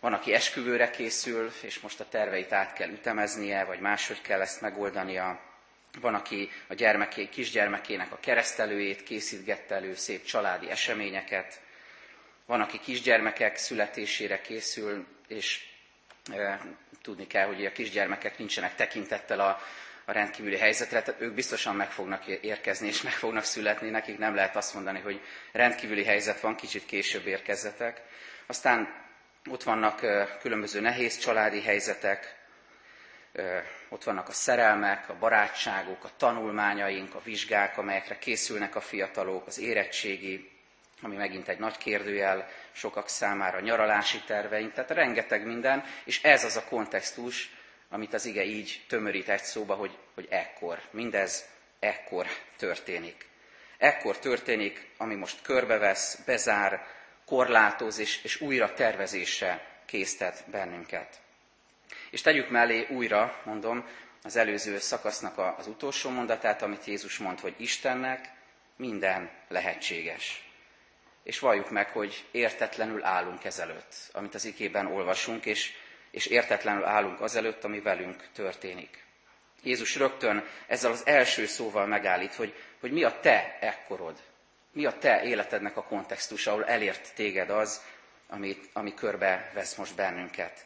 van, 0.00 0.12
aki 0.12 0.32
esküvőre 0.32 0.90
készül, 0.90 1.52
és 1.62 1.80
most 1.80 2.00
a 2.00 2.08
terveit 2.08 2.52
át 2.52 2.72
kell 2.72 2.88
ütemeznie, 2.90 3.64
vagy 3.64 3.80
máshogy 3.80 4.20
kell 4.20 4.40
ezt 4.40 4.60
megoldania. 4.60 5.40
Van, 6.00 6.14
aki 6.14 6.50
a 6.68 6.74
gyermeké, 6.74 7.28
kisgyermekének 7.28 8.12
a 8.12 8.18
keresztelőjét 8.20 9.02
készítgette 9.02 9.74
elő, 9.74 9.94
szép 9.94 10.24
családi 10.24 10.70
eseményeket. 10.70 11.60
Van, 12.50 12.60
aki 12.60 12.78
kisgyermekek 12.78 13.56
születésére 13.56 14.40
készül, 14.40 15.06
és 15.28 15.60
e, 16.32 16.60
tudni 17.02 17.26
kell, 17.26 17.46
hogy 17.46 17.64
a 17.64 17.72
kisgyermekek 17.72 18.38
nincsenek 18.38 18.74
tekintettel 18.74 19.40
a, 19.40 19.60
a 20.04 20.12
rendkívüli 20.12 20.56
helyzetre, 20.58 21.02
tehát 21.02 21.20
ők 21.20 21.34
biztosan 21.34 21.76
meg 21.76 21.90
fognak 21.90 22.26
érkezni 22.26 22.86
és 22.86 23.02
meg 23.02 23.12
fognak 23.12 23.44
születni, 23.44 23.90
nekik 23.90 24.18
nem 24.18 24.34
lehet 24.34 24.56
azt 24.56 24.74
mondani, 24.74 24.98
hogy 25.00 25.20
rendkívüli 25.52 26.04
helyzet 26.04 26.40
van, 26.40 26.56
kicsit 26.56 26.86
később 26.86 27.26
érkezzetek. 27.26 28.02
Aztán 28.46 29.04
ott 29.50 29.62
vannak 29.62 30.00
különböző 30.40 30.80
nehéz 30.80 31.18
családi 31.18 31.62
helyzetek, 31.62 32.36
ott 33.88 34.04
vannak 34.04 34.28
a 34.28 34.32
szerelmek, 34.32 35.08
a 35.08 35.18
barátságok, 35.18 36.04
a 36.04 36.10
tanulmányaink, 36.16 37.14
a 37.14 37.22
vizsgák, 37.24 37.78
amelyekre 37.78 38.18
készülnek 38.18 38.74
a 38.74 38.80
fiatalok, 38.80 39.46
az 39.46 39.58
érettségi, 39.58 40.58
ami 41.02 41.16
megint 41.16 41.48
egy 41.48 41.58
nagy 41.58 41.78
kérdőjel 41.78 42.48
sokak 42.72 43.08
számára, 43.08 43.60
nyaralási 43.60 44.20
terveink, 44.26 44.72
tehát 44.72 44.90
rengeteg 44.90 45.46
minden, 45.46 45.84
és 46.04 46.22
ez 46.22 46.44
az 46.44 46.56
a 46.56 46.64
kontextus, 46.64 47.50
amit 47.88 48.14
az 48.14 48.24
ige 48.24 48.44
így 48.44 48.84
tömörít 48.88 49.28
egy 49.28 49.42
szóba, 49.42 49.74
hogy, 49.74 49.98
hogy 50.14 50.26
ekkor. 50.30 50.80
Mindez 50.90 51.48
ekkor 51.78 52.26
történik. 52.56 53.28
Ekkor 53.78 54.18
történik, 54.18 54.88
ami 54.96 55.14
most 55.14 55.42
körbevesz, 55.42 56.22
bezár, 56.26 56.86
korlátoz 57.26 57.98
és, 57.98 58.24
és 58.24 58.40
újra 58.40 58.74
tervezésre 58.74 59.66
késztet 59.86 60.44
bennünket. 60.50 61.20
És 62.10 62.20
tegyük 62.20 62.50
mellé 62.50 62.86
újra, 62.88 63.40
mondom, 63.44 63.86
az 64.22 64.36
előző 64.36 64.78
szakasznak 64.78 65.38
az 65.58 65.66
utolsó 65.66 66.10
mondatát, 66.10 66.62
amit 66.62 66.84
Jézus 66.84 67.18
mond, 67.18 67.40
hogy 67.40 67.54
Istennek 67.56 68.30
minden 68.76 69.30
lehetséges. 69.48 70.49
És 71.22 71.38
valljuk 71.38 71.70
meg, 71.70 71.88
hogy 71.88 72.24
értetlenül 72.30 73.04
állunk 73.04 73.44
ezelőtt, 73.44 73.94
amit 74.12 74.34
az 74.34 74.44
ikében 74.44 74.86
olvasunk, 74.86 75.46
és 75.46 75.72
és 76.10 76.26
értetlenül 76.26 76.84
állunk 76.84 77.20
azelőtt, 77.20 77.64
ami 77.64 77.80
velünk 77.80 78.28
történik. 78.32 79.04
Jézus 79.62 79.96
rögtön 79.96 80.44
ezzel 80.66 80.90
az 80.90 81.06
első 81.06 81.46
szóval 81.46 81.86
megállít, 81.86 82.34
hogy, 82.34 82.54
hogy 82.80 82.92
mi 82.92 83.04
a 83.04 83.20
te 83.20 83.58
ekkorod, 83.60 84.22
mi 84.72 84.86
a 84.86 84.98
te 84.98 85.22
életednek 85.22 85.76
a 85.76 85.82
kontextus, 85.82 86.46
ahol 86.46 86.64
elért 86.64 87.14
téged 87.14 87.50
az, 87.50 87.82
ami, 88.28 88.56
ami 88.72 88.94
körbe 88.94 89.50
vesz 89.54 89.74
most 89.74 89.94
bennünket. 89.94 90.64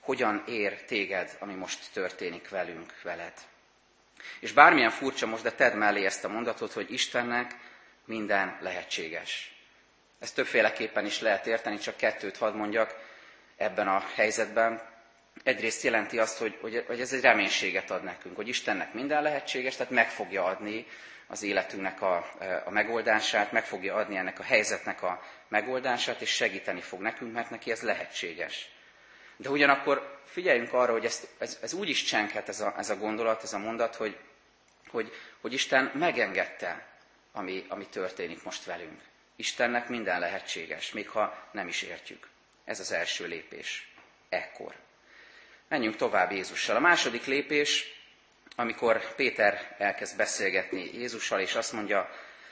Hogyan 0.00 0.44
ér 0.46 0.84
téged, 0.84 1.36
ami 1.38 1.54
most 1.54 1.92
történik 1.92 2.48
velünk, 2.48 3.02
veled. 3.02 3.32
És 4.40 4.52
bármilyen 4.52 4.90
furcsa 4.90 5.26
most, 5.26 5.42
de 5.42 5.52
tedd 5.52 5.76
mellé 5.76 6.04
ezt 6.04 6.24
a 6.24 6.28
mondatot, 6.28 6.72
hogy 6.72 6.92
Istennek 6.92 7.56
minden 8.04 8.58
lehetséges. 8.60 9.51
Ezt 10.22 10.34
többféleképpen 10.34 11.06
is 11.06 11.20
lehet 11.20 11.46
érteni, 11.46 11.78
csak 11.78 11.96
kettőt 11.96 12.36
hadd 12.36 12.54
mondjak 12.54 12.94
ebben 13.56 13.88
a 13.88 14.04
helyzetben. 14.14 14.82
Egyrészt 15.42 15.82
jelenti 15.82 16.18
azt, 16.18 16.38
hogy, 16.38 16.58
hogy, 16.60 17.00
ez 17.00 17.12
egy 17.12 17.20
reménységet 17.20 17.90
ad 17.90 18.02
nekünk, 18.02 18.36
hogy 18.36 18.48
Istennek 18.48 18.92
minden 18.92 19.22
lehetséges, 19.22 19.76
tehát 19.76 19.92
meg 19.92 20.10
fogja 20.10 20.44
adni 20.44 20.86
az 21.26 21.42
életünknek 21.42 22.02
a, 22.02 22.30
a 22.64 22.70
megoldását, 22.70 23.52
meg 23.52 23.64
fogja 23.64 23.94
adni 23.94 24.16
ennek 24.16 24.38
a 24.38 24.42
helyzetnek 24.42 25.02
a 25.02 25.22
megoldását, 25.48 26.20
és 26.20 26.30
segíteni 26.30 26.80
fog 26.80 27.00
nekünk, 27.00 27.32
mert 27.32 27.50
neki 27.50 27.70
ez 27.70 27.80
lehetséges. 27.80 28.68
De 29.36 29.50
ugyanakkor 29.50 30.20
figyeljünk 30.24 30.72
arra, 30.72 30.92
hogy 30.92 31.04
ez, 31.04 31.28
ez, 31.38 31.58
ez 31.62 31.72
úgy 31.72 31.88
is 31.88 32.02
csenkhet 32.02 32.48
ez 32.48 32.60
a, 32.60 32.74
ez 32.78 32.90
a 32.90 32.96
gondolat, 32.96 33.42
ez 33.42 33.52
a 33.52 33.58
mondat, 33.58 33.94
hogy, 33.94 34.16
hogy, 34.88 35.12
hogy 35.40 35.52
Isten 35.52 35.90
megengedte, 35.94 36.86
ami, 37.32 37.64
ami 37.68 37.86
történik 37.86 38.42
most 38.42 38.64
velünk. 38.64 39.10
Istennek 39.36 39.88
minden 39.88 40.20
lehetséges, 40.20 40.92
még 40.92 41.08
ha 41.08 41.48
nem 41.52 41.68
is 41.68 41.82
értjük. 41.82 42.28
Ez 42.64 42.80
az 42.80 42.92
első 42.92 43.26
lépés. 43.26 43.92
Ekkor. 44.28 44.74
Menjünk 45.68 45.96
tovább 45.96 46.32
Jézussal. 46.32 46.76
A 46.76 46.80
második 46.80 47.24
lépés, 47.24 48.00
amikor 48.56 49.14
Péter 49.14 49.74
elkezd 49.78 50.16
beszélgetni 50.16 50.90
Jézussal, 50.94 51.40
és 51.40 51.54
azt 51.54 51.72
mondja, 51.72 52.10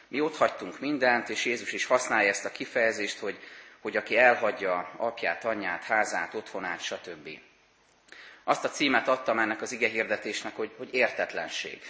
mi 0.08 0.20
ott 0.20 0.36
hagytunk 0.36 0.80
mindent, 0.80 1.28
és 1.28 1.44
Jézus 1.44 1.72
is 1.72 1.84
használja 1.84 2.28
ezt 2.28 2.44
a 2.44 2.52
kifejezést, 2.52 3.18
hogy, 3.18 3.38
hogy 3.80 3.96
aki 3.96 4.18
elhagyja 4.18 4.92
apját, 4.96 5.44
anyját, 5.44 5.84
házát, 5.84 6.34
otthonát, 6.34 6.80
stb. 6.80 7.28
Azt 8.44 8.64
a 8.64 8.68
címet 8.68 9.08
adtam 9.08 9.38
ennek 9.38 9.62
az 9.62 9.72
ige 9.72 9.88
hirdetésnek, 9.88 10.56
hogy, 10.56 10.70
hogy 10.76 10.94
értetlenség. 10.94 11.80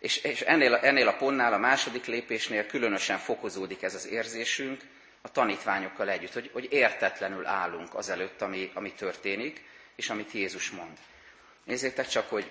És, 0.00 0.16
és 0.16 0.40
ennél, 0.40 0.74
ennél 0.74 1.08
a 1.08 1.16
pontnál, 1.16 1.52
a 1.52 1.58
második 1.58 2.04
lépésnél 2.04 2.66
különösen 2.66 3.18
fokozódik 3.18 3.82
ez 3.82 3.94
az 3.94 4.06
érzésünk, 4.06 4.80
a 5.22 5.30
tanítványokkal 5.30 6.10
együtt, 6.10 6.32
hogy, 6.32 6.50
hogy 6.52 6.66
értetlenül 6.70 7.46
állunk 7.46 7.94
azelőtt, 7.94 8.42
ami, 8.42 8.70
ami 8.74 8.92
történik, 8.92 9.64
és 9.96 10.10
amit 10.10 10.32
Jézus 10.32 10.70
mond. 10.70 10.98
Nézzétek 11.64 12.08
csak, 12.08 12.28
hogy 12.28 12.50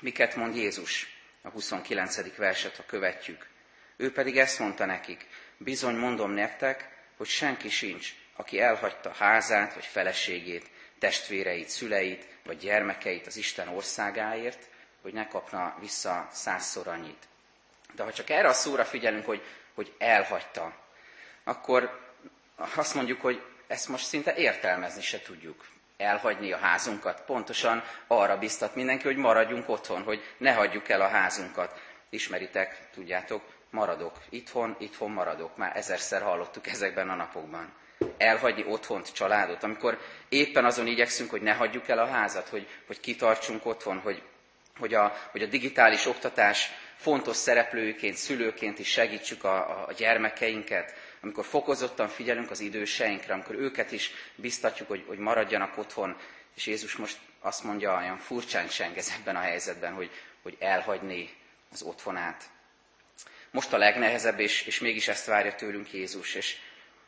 miket 0.00 0.36
mond 0.36 0.56
Jézus 0.56 1.20
a 1.42 1.48
29. 1.48 2.36
verset, 2.36 2.76
ha 2.76 2.82
követjük. 2.86 3.48
Ő 3.96 4.12
pedig 4.12 4.38
ezt 4.38 4.58
mondta 4.58 4.84
nekik, 4.84 5.26
bizony 5.56 5.94
mondom 5.94 6.30
nektek, 6.30 6.88
hogy 7.16 7.26
senki 7.26 7.68
sincs, 7.68 8.14
aki 8.36 8.60
elhagyta 8.60 9.12
házát, 9.12 9.74
vagy 9.74 9.84
feleségét, 9.84 10.70
testvéreit, 10.98 11.68
szüleit, 11.68 12.26
vagy 12.44 12.56
gyermekeit 12.56 13.26
az 13.26 13.36
Isten 13.36 13.68
országáért, 13.68 14.68
hogy 15.02 15.12
ne 15.12 15.28
kapna 15.28 15.76
vissza 15.80 16.28
százszor 16.30 16.88
annyit. 16.88 17.28
De 17.94 18.02
ha 18.02 18.12
csak 18.12 18.30
erre 18.30 18.48
a 18.48 18.52
szóra 18.52 18.84
figyelünk, 18.84 19.24
hogy, 19.24 19.42
hogy 19.74 19.94
elhagyta, 19.98 20.72
akkor 21.44 22.00
azt 22.74 22.94
mondjuk, 22.94 23.20
hogy 23.20 23.42
ezt 23.66 23.88
most 23.88 24.06
szinte 24.06 24.34
értelmezni 24.34 25.02
se 25.02 25.22
tudjuk. 25.22 25.64
Elhagyni 25.96 26.52
a 26.52 26.56
házunkat. 26.56 27.20
Pontosan 27.20 27.82
arra 28.06 28.38
biztat 28.38 28.74
mindenki, 28.74 29.04
hogy 29.04 29.16
maradjunk 29.16 29.68
otthon, 29.68 30.02
hogy 30.02 30.22
ne 30.36 30.52
hagyjuk 30.52 30.88
el 30.88 31.00
a 31.00 31.08
házunkat. 31.08 31.80
Ismeritek, 32.10 32.90
tudjátok, 32.90 33.42
maradok 33.70 34.18
itthon, 34.28 34.76
itthon 34.78 35.10
maradok. 35.10 35.56
Már 35.56 35.76
ezerszer 35.76 36.22
hallottuk 36.22 36.66
ezekben 36.66 37.10
a 37.10 37.14
napokban. 37.14 37.72
Elhagyni 38.16 38.64
otthont, 38.68 39.12
családot, 39.12 39.62
amikor 39.62 39.98
éppen 40.28 40.64
azon 40.64 40.86
igyekszünk, 40.86 41.30
hogy 41.30 41.42
ne 41.42 41.52
hagyjuk 41.52 41.88
el 41.88 41.98
a 41.98 42.06
házat, 42.06 42.48
hogy, 42.48 42.68
hogy 42.86 43.00
kitartsunk 43.00 43.66
otthon, 43.66 43.98
hogy, 43.98 44.22
hogy, 44.78 44.94
a, 44.94 45.16
hogy 45.30 45.42
a 45.42 45.46
digitális 45.46 46.06
oktatás 46.06 46.70
fontos 46.96 47.36
szereplőként, 47.36 48.16
szülőként 48.16 48.78
is 48.78 48.88
segítsük 48.88 49.44
a, 49.44 49.86
a 49.86 49.92
gyermekeinket, 49.92 50.94
amikor 51.20 51.44
fokozottan 51.44 52.08
figyelünk 52.08 52.50
az 52.50 52.60
időseinkre, 52.60 53.32
amikor 53.32 53.54
őket 53.54 53.92
is 53.92 54.10
biztatjuk, 54.34 54.88
hogy, 54.88 55.04
hogy 55.06 55.18
maradjanak 55.18 55.78
otthon, 55.78 56.16
és 56.56 56.66
Jézus 56.66 56.96
most 56.96 57.18
azt 57.40 57.64
mondja, 57.64 57.96
olyan 57.96 58.18
furcsán 58.18 58.68
csengez 58.68 59.12
ebben 59.20 59.36
a 59.36 59.40
helyzetben, 59.40 59.92
hogy, 59.92 60.10
hogy 60.42 60.56
elhagyni 60.58 61.30
az 61.72 61.82
otthonát. 61.82 62.44
Most 63.50 63.72
a 63.72 63.78
legnehezebb, 63.78 64.40
és, 64.40 64.62
és 64.66 64.80
mégis 64.80 65.08
ezt 65.08 65.26
várja 65.26 65.54
tőlünk 65.54 65.92
Jézus, 65.92 66.34
és, 66.34 66.56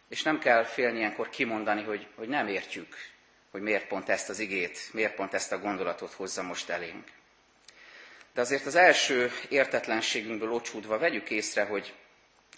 és 0.08 0.22
nem 0.22 0.38
kell 0.38 0.64
félni 0.64 0.98
ilyenkor 0.98 1.28
kimondani, 1.28 1.82
hogy, 1.82 2.06
hogy 2.14 2.28
nem 2.28 2.48
értjük, 2.48 2.96
hogy 3.50 3.62
miért 3.62 3.86
pont 3.86 4.08
ezt 4.08 4.28
az 4.28 4.38
igét, 4.38 4.88
miért 4.92 5.14
pont 5.14 5.34
ezt 5.34 5.52
a 5.52 5.58
gondolatot 5.58 6.12
hozza 6.12 6.42
most 6.42 6.70
elénk. 6.70 7.04
De 8.34 8.40
azért 8.40 8.66
az 8.66 8.74
első 8.74 9.30
értetlenségünkből 9.48 10.52
ocsúdva 10.52 10.98
vegyük 10.98 11.30
észre, 11.30 11.64
hogy 11.64 11.94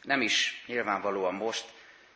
nem 0.03 0.21
is 0.21 0.65
nyilvánvalóan 0.67 1.35
most 1.35 1.65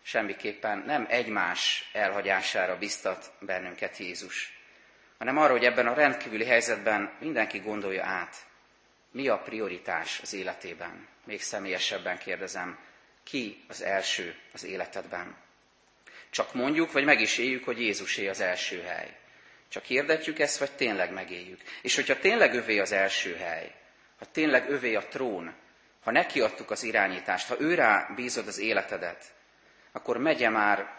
semmiképpen 0.03 0.79
nem 0.87 1.07
egymás 1.09 1.91
elhagyására 1.93 2.79
biztat 2.79 3.33
bennünket 3.41 3.97
Jézus, 3.97 4.59
hanem 5.19 5.39
arra, 5.39 5.53
hogy 5.53 5.65
ebben 5.65 5.87
a 5.87 5.95
rendkívüli 5.95 6.45
helyzetben 6.45 7.13
mindenki 7.21 7.59
gondolja 7.59 8.05
át, 8.05 8.37
mi 9.11 9.29
a 9.29 9.39
prioritás 9.39 10.21
az 10.23 10.33
életében. 10.33 11.09
Még 11.25 11.43
személyesebben 11.43 12.19
kérdezem, 12.19 12.79
ki 13.23 13.65
az 13.69 13.83
első 13.83 14.37
az 14.53 14.65
életedben? 14.65 15.37
Csak 16.31 16.55
mondjuk, 16.55 16.93
vagy 16.93 17.05
meg 17.05 17.21
is 17.21 17.39
éljük, 17.39 17.65
hogy 17.65 17.81
Jézusé 17.81 18.29
az 18.29 18.41
első 18.41 18.83
hely. 18.83 19.20
Csak 19.71 19.85
hirdetjük 19.85 20.39
ezt, 20.39 20.59
vagy 20.59 20.73
tényleg 20.73 21.13
megéljük. 21.13 21.61
És 21.83 21.95
hogyha 21.95 22.19
tényleg 22.19 22.55
övé 22.55 22.79
az 22.79 22.93
első 22.93 23.37
hely, 23.37 23.75
ha 24.19 24.25
tényleg 24.25 24.71
övé 24.71 24.95
a 24.95 25.07
trón, 25.07 25.55
ha 26.01 26.11
nekiadtuk 26.11 26.71
az 26.71 26.83
irányítást, 26.83 27.49
ha 27.49 27.61
őrá 27.61 28.13
bízod 28.15 28.49
az 28.49 28.59
életedet, 28.59 29.25
akkor 29.93 30.17
megye 30.19 30.49
már 30.49 30.97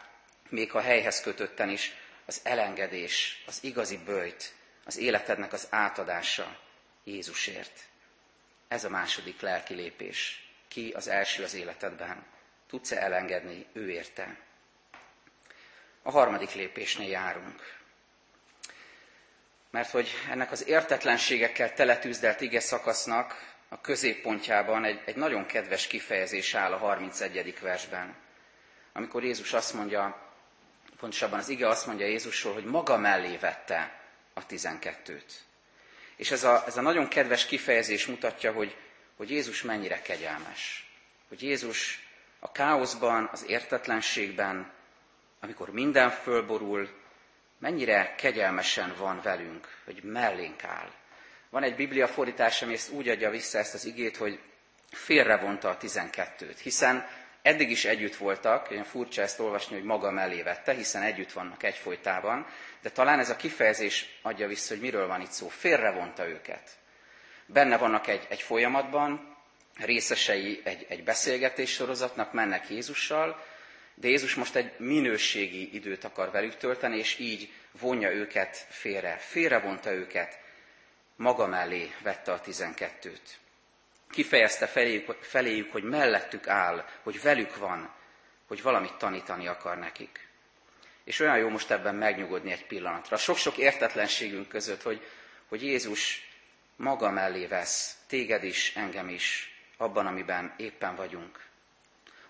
még 0.49 0.73
a 0.73 0.81
helyhez 0.81 1.21
kötötten 1.21 1.69
is 1.69 1.93
az 2.25 2.41
elengedés, 2.43 3.43
az 3.47 3.63
igazi 3.63 3.97
bőjt, 3.97 4.53
az 4.85 4.97
életednek 4.97 5.53
az 5.53 5.67
átadása 5.69 6.59
Jézusért. 7.03 7.79
Ez 8.67 8.83
a 8.83 8.89
második 8.89 9.41
lelki 9.41 9.73
lépés. 9.73 10.49
Ki 10.67 10.91
az 10.95 11.07
első 11.07 11.43
az 11.43 11.53
életedben? 11.53 12.25
Tudsz-e 12.67 12.97
elengedni 12.97 13.65
ő 13.73 13.89
érte? 13.89 14.37
A 16.01 16.11
harmadik 16.11 16.53
lépésnél 16.53 17.09
járunk. 17.09 17.80
Mert 19.71 19.89
hogy 19.89 20.09
ennek 20.29 20.51
az 20.51 20.67
értetlenségekkel 20.67 21.73
teletűzdelt 21.73 22.41
ige 22.41 22.59
szakasznak 22.59 23.53
a 23.69 23.81
középpontjában 23.81 24.83
egy, 24.83 25.01
egy 25.05 25.15
nagyon 25.15 25.45
kedves 25.45 25.87
kifejezés 25.87 26.53
áll 26.53 26.71
a 26.71 26.77
31. 26.77 27.59
versben. 27.61 28.15
Amikor 28.93 29.23
Jézus 29.23 29.53
azt 29.53 29.73
mondja, 29.73 30.29
pontosabban 30.99 31.39
az 31.39 31.49
ige 31.49 31.67
azt 31.67 31.85
mondja 31.85 32.05
Jézusról, 32.05 32.53
hogy 32.53 32.65
maga 32.65 32.97
mellé 32.97 33.37
vette 33.37 33.99
a 34.33 34.45
tizenkettőt. 34.45 35.33
És 36.15 36.31
ez 36.31 36.43
a, 36.43 36.63
ez 36.67 36.77
a 36.77 36.81
nagyon 36.81 37.07
kedves 37.07 37.45
kifejezés 37.45 38.05
mutatja, 38.05 38.51
hogy, 38.51 38.75
hogy 39.17 39.29
Jézus 39.29 39.61
mennyire 39.61 40.01
kegyelmes. 40.01 40.91
Hogy 41.27 41.41
Jézus 41.41 42.07
a 42.39 42.51
káoszban, 42.51 43.29
az 43.31 43.45
értetlenségben, 43.47 44.71
amikor 45.39 45.71
minden 45.71 46.09
fölborul, 46.09 46.89
mennyire 47.62 48.15
kegyelmesen 48.18 48.94
van 48.98 49.22
velünk, 49.24 49.68
hogy 49.86 50.03
mellénk 50.03 50.63
áll. 50.63 50.91
Van 51.50 51.63
egy 51.63 51.75
biblia 51.75 52.08
fordítás, 52.08 52.62
ami 52.62 52.74
ezt 52.74 52.91
úgy 52.91 53.10
adja 53.10 53.30
vissza 53.30 53.58
ezt 53.58 53.74
az 53.74 53.86
igét, 53.86 54.18
hogy 54.18 54.39
félrevonta 54.91 55.70
a 55.70 55.77
tizenkettőt, 55.77 56.60
hiszen 56.60 57.08
eddig 57.41 57.70
is 57.72 57.86
együtt 57.86 58.15
voltak, 58.15 58.72
olyan 58.72 58.84
furcsa 58.84 59.22
ezt 59.22 59.39
olvasni, 59.39 59.75
hogy 59.75 59.84
maga 59.84 60.12
mellé 60.12 60.41
vette, 60.41 60.74
hiszen 60.74 61.01
együtt 61.01 61.32
vannak 61.32 61.63
egyfolytában, 61.63 62.46
de 62.82 62.89
talán 62.89 63.20
ez 63.20 63.30
a 63.30 63.36
kifejezés 63.36 64.20
adja 64.22 64.48
vissza, 64.48 64.74
hogy 64.74 64.82
miről 64.84 65.08
van 65.08 65.22
itt 65.22 65.32
szó. 65.32 65.48
Félrevonta 65.48 66.27
őket. 66.27 66.70
Benne 67.46 67.77
vannak 67.77 68.08
egy, 68.08 68.25
egy 68.30 68.41
folyamatban, 68.41 69.38
részesei 69.75 70.62
egy, 70.63 70.86
egy 70.89 71.03
beszélgetés 71.03 71.72
sorozatnak, 71.72 72.34
mennek 72.34 72.70
Jézussal, 72.70 73.44
de 73.95 74.07
Jézus 74.07 74.36
most 74.36 74.55
egy 74.55 74.71
minőségi 74.77 75.75
időt 75.75 76.03
akar 76.03 76.31
velük 76.31 76.57
tölteni, 76.57 76.98
és 76.98 77.19
így 77.19 77.51
vonja 77.79 78.12
őket 78.12 78.65
félre. 78.69 79.17
Félrevonta 79.17 79.91
őket, 79.91 80.39
maga 81.15 81.48
mellé 81.48 81.91
vette 82.03 82.31
a 82.31 82.41
tizenkettőt. 82.41 83.39
Kifejezte 84.10 84.67
feléjük, 84.67 85.12
feléjük, 85.21 85.71
hogy 85.71 85.83
mellettük 85.83 86.48
áll, 86.48 86.86
hogy 87.03 87.21
velük 87.21 87.57
van, 87.57 87.93
hogy 88.48 88.62
valamit 88.62 88.93
tanítani 88.93 89.48
akar 89.48 89.77
nekik. 89.77 90.27
És 91.04 91.19
olyan 91.19 91.38
jó 91.38 91.49
most 91.49 91.71
ebben 91.71 91.95
megnyugodni 91.95 92.51
egy 92.51 92.65
pillanatra. 92.65 93.17
Sok-sok 93.17 93.58
értetlenségünk 93.58 94.47
között, 94.47 94.82
hogy, 94.82 95.08
hogy 95.47 95.63
Jézus 95.63 96.30
maga 96.75 97.12
mellé 97.12 97.45
vesz 97.45 97.97
téged 98.08 98.43
is, 98.43 98.75
engem 98.75 99.10
is, 99.10 99.56
abban, 99.77 100.06
amiben 100.08 100.54
éppen 100.58 100.95
vagyunk. 100.95 101.49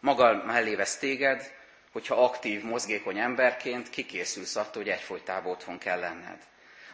Maga 0.02 0.44
mellé 0.46 0.76
vesz 0.76 0.98
téged, 0.98 1.54
hogyha 1.92 2.24
aktív, 2.24 2.64
mozgékony 2.64 3.18
emberként 3.18 3.90
kikészülsz 3.90 4.56
attól, 4.56 4.82
hogy 4.84 4.92
egyfolytában 4.92 5.52
otthon 5.52 5.78
kell 5.78 6.00
lenned. 6.00 6.38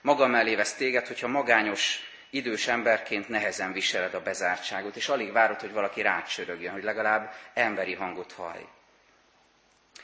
Maga 0.02 0.28
mellé 0.28 0.56
vesz 0.56 0.74
téged, 0.74 1.08
hogyha 1.08 1.28
magányos, 1.28 2.00
idős 2.30 2.68
emberként 2.68 3.30
nehezen 3.30 3.72
viseled 3.72 4.14
a 4.14 4.22
bezártságot, 4.22 4.96
és 4.96 5.08
alig 5.10 5.32
várod, 5.32 5.60
hogy 5.60 5.72
valaki 5.72 6.02
rácsörögjön, 6.02 6.72
hogy 6.72 6.84
legalább 6.84 7.34
emberi 7.54 7.94
hangot 7.94 8.32
hallj. 8.32 8.66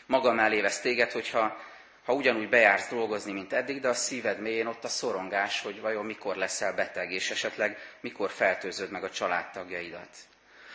Maga 0.06 0.32
mellé 0.32 0.62
vesz 0.62 0.80
téged, 0.80 1.12
hogyha 1.12 1.58
ha 2.06 2.14
ugyanúgy 2.14 2.50
bejársz 2.50 2.90
dolgozni, 2.90 3.32
mint 3.32 3.54
eddig, 3.54 3.82
de 3.82 3.88
a 3.88 3.94
szíved 3.94 4.40
mélyén 4.40 4.68
ott 4.68 4.84
a 4.84 4.88
szorongás, 4.88 5.62
hogy 5.62 5.82
vajon 5.82 6.06
mikor 6.06 6.36
leszel 6.36 6.74
beteg, 6.74 7.12
és 7.12 7.32
esetleg 7.32 7.78
mikor 8.00 8.32
fertőzöd 8.32 8.92
meg 8.92 9.04
a 9.04 9.10
családtagjaidat. 9.10 10.10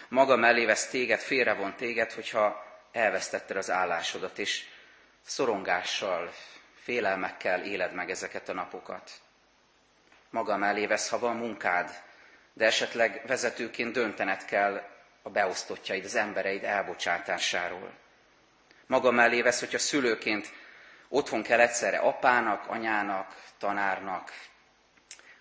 Maga 0.09 0.37
mellé 0.37 0.65
vesz 0.65 0.87
téged, 0.87 1.21
félrevon 1.21 1.75
téged, 1.75 2.13
hogyha 2.13 2.65
elvesztetted 2.93 3.57
az 3.57 3.71
állásodat, 3.71 4.39
és 4.39 4.65
szorongással, 5.23 6.33
félelmekkel 6.83 7.65
éled 7.65 7.93
meg 7.93 8.11
ezeket 8.11 8.49
a 8.49 8.53
napokat. 8.53 9.11
Maga 10.31 10.57
mellé 10.57 10.87
vesz, 10.87 11.09
ha 11.09 11.19
van 11.19 11.37
munkád, 11.37 11.91
de 12.53 12.65
esetleg 12.65 13.23
vezetőként 13.27 13.93
döntened 13.93 14.45
kell 14.45 14.83
a 15.23 15.31
beosztottjaid, 15.31 16.05
az 16.05 16.15
embereid 16.15 16.65
elbocsátásáról. 16.65 17.93
Maga 18.87 19.11
mellé 19.11 19.43
vesz, 19.43 19.61
hogyha 19.61 19.79
szülőként 19.79 20.53
otthon 21.09 21.43
kell 21.43 21.61
egyszerre 21.61 21.99
apának, 21.99 22.67
anyának, 22.67 23.35
tanárnak, 23.59 24.33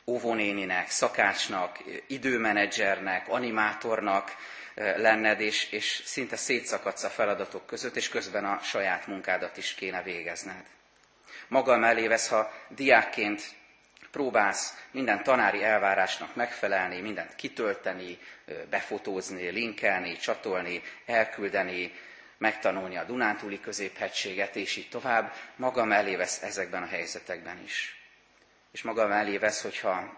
óvónéninek, 0.07 0.89
szakácsnak, 0.89 1.77
időmenedzsernek, 2.07 3.27
animátornak, 3.27 4.35
lenned, 4.75 5.39
és, 5.39 5.71
és 5.71 6.01
szinte 6.05 6.35
szétszakadsz 6.35 7.03
a 7.03 7.09
feladatok 7.09 7.65
között, 7.65 7.95
és 7.95 8.09
közben 8.09 8.45
a 8.45 8.59
saját 8.63 9.07
munkádat 9.07 9.57
is 9.57 9.73
kéne 9.73 10.01
végezned. 10.03 10.63
Maga 11.47 11.77
mellé 11.77 12.07
vesz, 12.07 12.27
ha 12.27 12.51
diákként 12.69 13.41
próbálsz 14.11 14.73
minden 14.91 15.23
tanári 15.23 15.63
elvárásnak 15.63 16.35
megfelelni, 16.35 16.99
mindent 16.99 17.35
kitölteni, 17.35 18.17
befotózni, 18.69 19.49
linkelni, 19.49 20.17
csatolni, 20.17 20.81
elküldeni, 21.05 21.93
megtanulni 22.37 22.97
a 22.97 23.03
Dunántúli 23.03 23.59
középhegységet, 23.59 24.55
és 24.55 24.75
így 24.75 24.89
tovább, 24.89 25.33
maga 25.55 25.85
mellé 25.85 26.15
vesz 26.15 26.41
ezekben 26.41 26.83
a 26.83 26.87
helyzetekben 26.87 27.63
is. 27.63 27.96
És 28.71 28.81
maga 28.81 29.07
mellé 29.07 29.37
vesz, 29.37 29.61
hogyha 29.61 30.17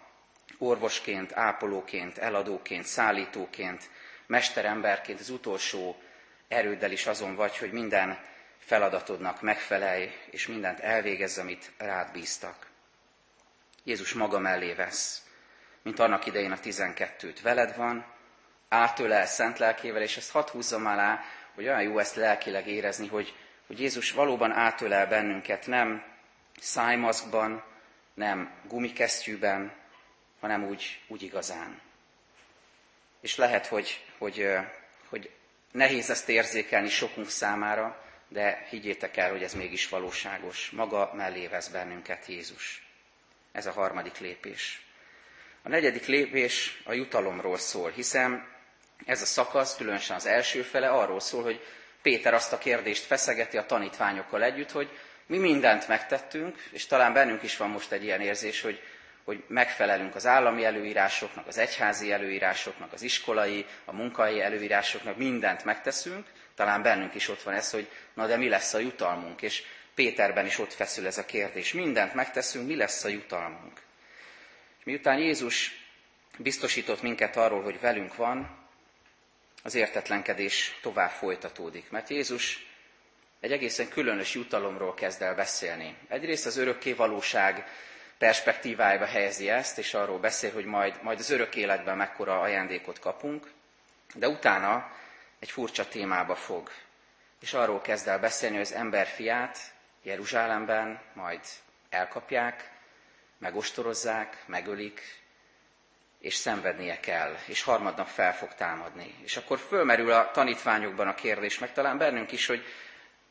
orvosként, 0.57 1.35
ápolóként, 1.35 2.17
eladóként, 2.17 2.85
szállítóként 2.85 3.89
mesteremberként 4.25 5.19
az 5.19 5.29
utolsó 5.29 6.01
erőddel 6.47 6.91
is 6.91 7.05
azon 7.05 7.35
vagy, 7.35 7.57
hogy 7.57 7.71
minden 7.71 8.19
feladatodnak 8.59 9.41
megfelelj, 9.41 10.11
és 10.29 10.47
mindent 10.47 10.79
elvégezz, 10.79 11.37
amit 11.37 11.71
rád 11.77 12.11
bíztak. 12.11 12.67
Jézus 13.83 14.13
maga 14.13 14.39
mellé 14.39 14.73
vesz, 14.73 15.23
mint 15.81 15.99
annak 15.99 16.25
idején 16.25 16.51
a 16.51 16.59
tizenkettőt. 16.59 17.41
Veled 17.41 17.75
van, 17.75 18.05
átölel 18.69 19.25
szent 19.25 19.59
lelkével, 19.59 20.01
és 20.01 20.17
ezt 20.17 20.31
hadd 20.31 20.49
húzzam 20.49 20.85
alá, 20.85 21.23
hogy 21.55 21.63
olyan 21.63 21.81
jó 21.81 21.99
ezt 21.99 22.15
lelkileg 22.15 22.67
érezni, 22.67 23.07
hogy, 23.07 23.35
hogy 23.67 23.79
Jézus 23.79 24.11
valóban 24.11 24.51
átölel 24.51 25.07
bennünket, 25.07 25.67
nem 25.67 26.03
szájmaszkban, 26.59 27.63
nem 28.13 28.51
gumikesztyűben, 28.67 29.73
hanem 30.39 30.63
úgy, 30.63 31.01
úgy 31.07 31.21
igazán. 31.21 31.81
És 33.21 33.35
lehet, 33.35 33.65
hogy, 33.65 34.05
hogy, 34.17 34.47
hogy 35.09 35.31
nehéz 35.71 36.09
ezt 36.09 36.29
érzékelni 36.29 36.89
sokunk 36.89 37.29
számára, 37.29 38.03
de 38.27 38.65
higgyétek 38.69 39.17
el, 39.17 39.31
hogy 39.31 39.43
ez 39.43 39.53
mégis 39.53 39.89
valóságos. 39.89 40.69
Maga 40.69 41.11
mellé 41.13 41.47
vesz 41.47 41.67
bennünket 41.67 42.25
Jézus. 42.25 42.87
Ez 43.51 43.65
a 43.65 43.71
harmadik 43.71 44.17
lépés. 44.17 44.81
A 45.61 45.69
negyedik 45.69 46.05
lépés 46.05 46.81
a 46.85 46.93
jutalomról 46.93 47.57
szól, 47.57 47.89
hiszen 47.91 48.47
ez 49.05 49.21
a 49.21 49.25
szakasz, 49.25 49.75
különösen 49.75 50.15
az 50.15 50.25
első 50.25 50.61
fele 50.61 50.89
arról 50.89 51.19
szól, 51.19 51.43
hogy 51.43 51.65
Péter 52.01 52.33
azt 52.33 52.53
a 52.53 52.57
kérdést 52.57 53.03
feszegeti 53.03 53.57
a 53.57 53.65
tanítványokkal 53.65 54.43
együtt, 54.43 54.71
hogy 54.71 54.99
mi 55.29 55.37
mindent 55.37 55.87
megtettünk, 55.87 56.57
és 56.71 56.85
talán 56.85 57.13
bennünk 57.13 57.43
is 57.43 57.57
van 57.57 57.69
most 57.69 57.91
egy 57.91 58.03
ilyen 58.03 58.21
érzés, 58.21 58.61
hogy 58.61 58.81
hogy 59.23 59.43
megfelelünk 59.47 60.15
az 60.15 60.25
állami 60.25 60.65
előírásoknak, 60.65 61.47
az 61.47 61.57
egyházi 61.57 62.11
előírásoknak, 62.11 62.93
az 62.93 63.01
iskolai, 63.01 63.65
a 63.85 63.93
munkai 63.93 64.41
előírásoknak, 64.41 65.17
mindent 65.17 65.63
megteszünk, 65.63 66.27
talán 66.55 66.81
bennünk 66.81 67.15
is 67.15 67.29
ott 67.29 67.41
van 67.41 67.53
ez, 67.53 67.71
hogy 67.71 67.87
na 68.13 68.27
de 68.27 68.37
mi 68.37 68.49
lesz 68.49 68.73
a 68.73 68.79
jutalmunk, 68.79 69.41
és 69.41 69.63
Péterben 69.95 70.45
is 70.45 70.59
ott 70.59 70.73
feszül 70.73 71.05
ez 71.05 71.17
a 71.17 71.25
kérdés. 71.25 71.73
Mindent 71.73 72.13
megteszünk, 72.13 72.67
mi 72.67 72.75
lesz 72.75 73.03
a 73.03 73.07
jutalmunk? 73.07 73.81
És 74.79 74.85
miután 74.85 75.17
Jézus 75.17 75.85
biztosított 76.37 77.01
minket 77.01 77.37
arról, 77.37 77.63
hogy 77.63 77.79
velünk 77.79 78.15
van, 78.15 78.57
az 79.63 79.75
értetlenkedés 79.75 80.77
tovább 80.81 81.09
folytatódik. 81.09 81.89
Mert 81.89 82.09
Jézus 82.09 82.68
egy 83.39 83.51
egészen 83.51 83.89
különös 83.89 84.33
jutalomról 84.33 84.93
kezd 84.93 85.21
el 85.21 85.35
beszélni. 85.35 85.97
Egyrészt 86.07 86.45
az 86.45 86.57
örökké 86.57 86.93
valóság 86.93 87.67
perspektívájába 88.17 89.05
helyezi 89.05 89.49
ezt, 89.49 89.77
és 89.77 89.93
arról 89.93 90.19
beszél, 90.19 90.51
hogy 90.51 90.65
majd, 90.65 91.03
majd 91.03 91.19
az 91.19 91.29
örök 91.29 91.55
életben 91.55 91.97
mekkora 91.97 92.39
ajándékot 92.39 92.99
kapunk, 92.99 93.51
de 94.13 94.27
utána 94.27 94.91
egy 95.39 95.51
furcsa 95.51 95.87
témába 95.87 96.35
fog, 96.35 96.69
és 97.41 97.53
arról 97.53 97.81
kezd 97.81 98.07
el 98.07 98.19
beszélni, 98.19 98.55
hogy 98.55 98.65
az 98.65 98.73
ember 98.73 99.07
fiát 99.07 99.57
Jeruzsálemben 100.03 101.01
majd 101.13 101.39
elkapják, 101.89 102.71
megostorozzák, 103.37 104.43
megölik, 104.45 105.01
és 106.19 106.35
szenvednie 106.35 106.99
kell, 106.99 107.35
és 107.45 107.61
harmadnap 107.61 108.07
fel 108.07 108.35
fog 108.35 108.53
támadni. 108.53 109.15
És 109.23 109.37
akkor 109.37 109.59
fölmerül 109.59 110.11
a 110.11 110.31
tanítványokban 110.31 111.07
a 111.07 111.15
kérdés, 111.15 111.59
meg 111.59 111.73
talán 111.73 111.97
bennünk 111.97 112.31
is, 112.31 112.45
hogy 112.45 112.63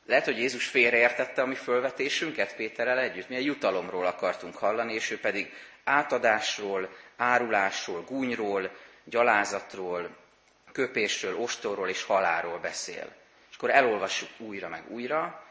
lehet, 0.09 0.25
hogy 0.25 0.39
Jézus 0.39 0.67
félreértette 0.67 1.43
a 1.43 1.47
mi 1.47 1.55
fölvetésünket 1.55 2.57
Péterrel 2.57 2.99
együtt. 2.99 3.29
Mi 3.29 3.37
egy 3.37 3.45
jutalomról 3.45 4.07
akartunk 4.07 4.57
hallani, 4.57 4.95
és 4.95 5.11
ő 5.11 5.19
pedig 5.21 5.53
átadásról, 5.85 6.89
árulásról, 7.17 8.03
gúnyról, 8.03 8.71
gyalázatról, 9.05 10.17
köpésről, 10.73 11.37
ostorról 11.37 11.89
és 11.89 12.03
haláról 12.03 12.59
beszél. 12.59 13.15
És 13.51 13.57
akkor 13.57 13.71
elolvassuk 13.71 14.29
újra 14.37 14.69
meg 14.69 14.83
újra, 14.91 15.45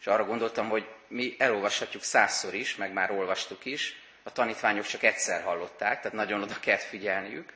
és 0.00 0.06
arra 0.06 0.24
gondoltam, 0.24 0.68
hogy 0.68 0.88
mi 1.08 1.34
elolvashatjuk 1.38 2.02
százszor 2.02 2.54
is, 2.54 2.76
meg 2.76 2.92
már 2.92 3.10
olvastuk 3.10 3.64
is, 3.64 3.96
a 4.22 4.32
tanítványok 4.32 4.86
csak 4.86 5.02
egyszer 5.02 5.42
hallották, 5.42 6.00
tehát 6.00 6.12
nagyon 6.12 6.42
oda 6.42 6.56
kell 6.60 6.76
figyelniük. 6.76 7.52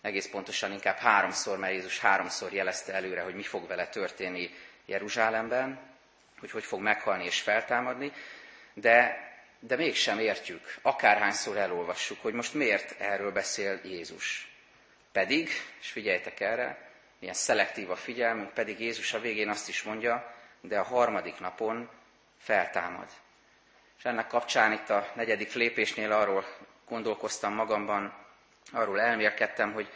Egész 0.00 0.28
pontosan 0.28 0.72
inkább 0.72 0.96
háromszor, 0.96 1.58
mert 1.58 1.72
Jézus 1.72 1.98
háromszor 1.98 2.52
jelezte 2.52 2.92
előre, 2.92 3.20
hogy 3.20 3.34
mi 3.34 3.42
fog 3.42 3.66
vele 3.66 3.86
történni 3.86 4.50
Jeruzsálemben, 4.90 5.78
hogy 6.38 6.50
hogy 6.50 6.64
fog 6.64 6.80
meghalni 6.80 7.24
és 7.24 7.40
feltámadni, 7.40 8.12
de, 8.74 9.28
de 9.60 9.76
mégsem 9.76 10.18
értjük, 10.18 10.74
akárhányszor 10.82 11.56
elolvassuk, 11.56 12.22
hogy 12.22 12.32
most 12.32 12.54
miért 12.54 13.00
erről 13.00 13.32
beszél 13.32 13.80
Jézus. 13.84 14.54
Pedig, 15.12 15.48
és 15.80 15.90
figyeljetek 15.90 16.40
erre, 16.40 16.88
milyen 17.18 17.34
szelektív 17.34 17.90
a 17.90 17.96
figyelmünk, 17.96 18.52
pedig 18.52 18.80
Jézus 18.80 19.12
a 19.12 19.20
végén 19.20 19.48
azt 19.48 19.68
is 19.68 19.82
mondja, 19.82 20.34
de 20.60 20.78
a 20.78 20.82
harmadik 20.84 21.38
napon 21.38 21.90
feltámad. 22.38 23.08
És 23.98 24.04
ennek 24.04 24.26
kapcsán 24.26 24.72
itt 24.72 24.90
a 24.90 25.10
negyedik 25.14 25.52
lépésnél 25.52 26.12
arról 26.12 26.44
gondolkoztam 26.88 27.54
magamban, 27.54 28.14
arról 28.72 29.00
elmérkedtem, 29.00 29.72
hogy, 29.72 29.88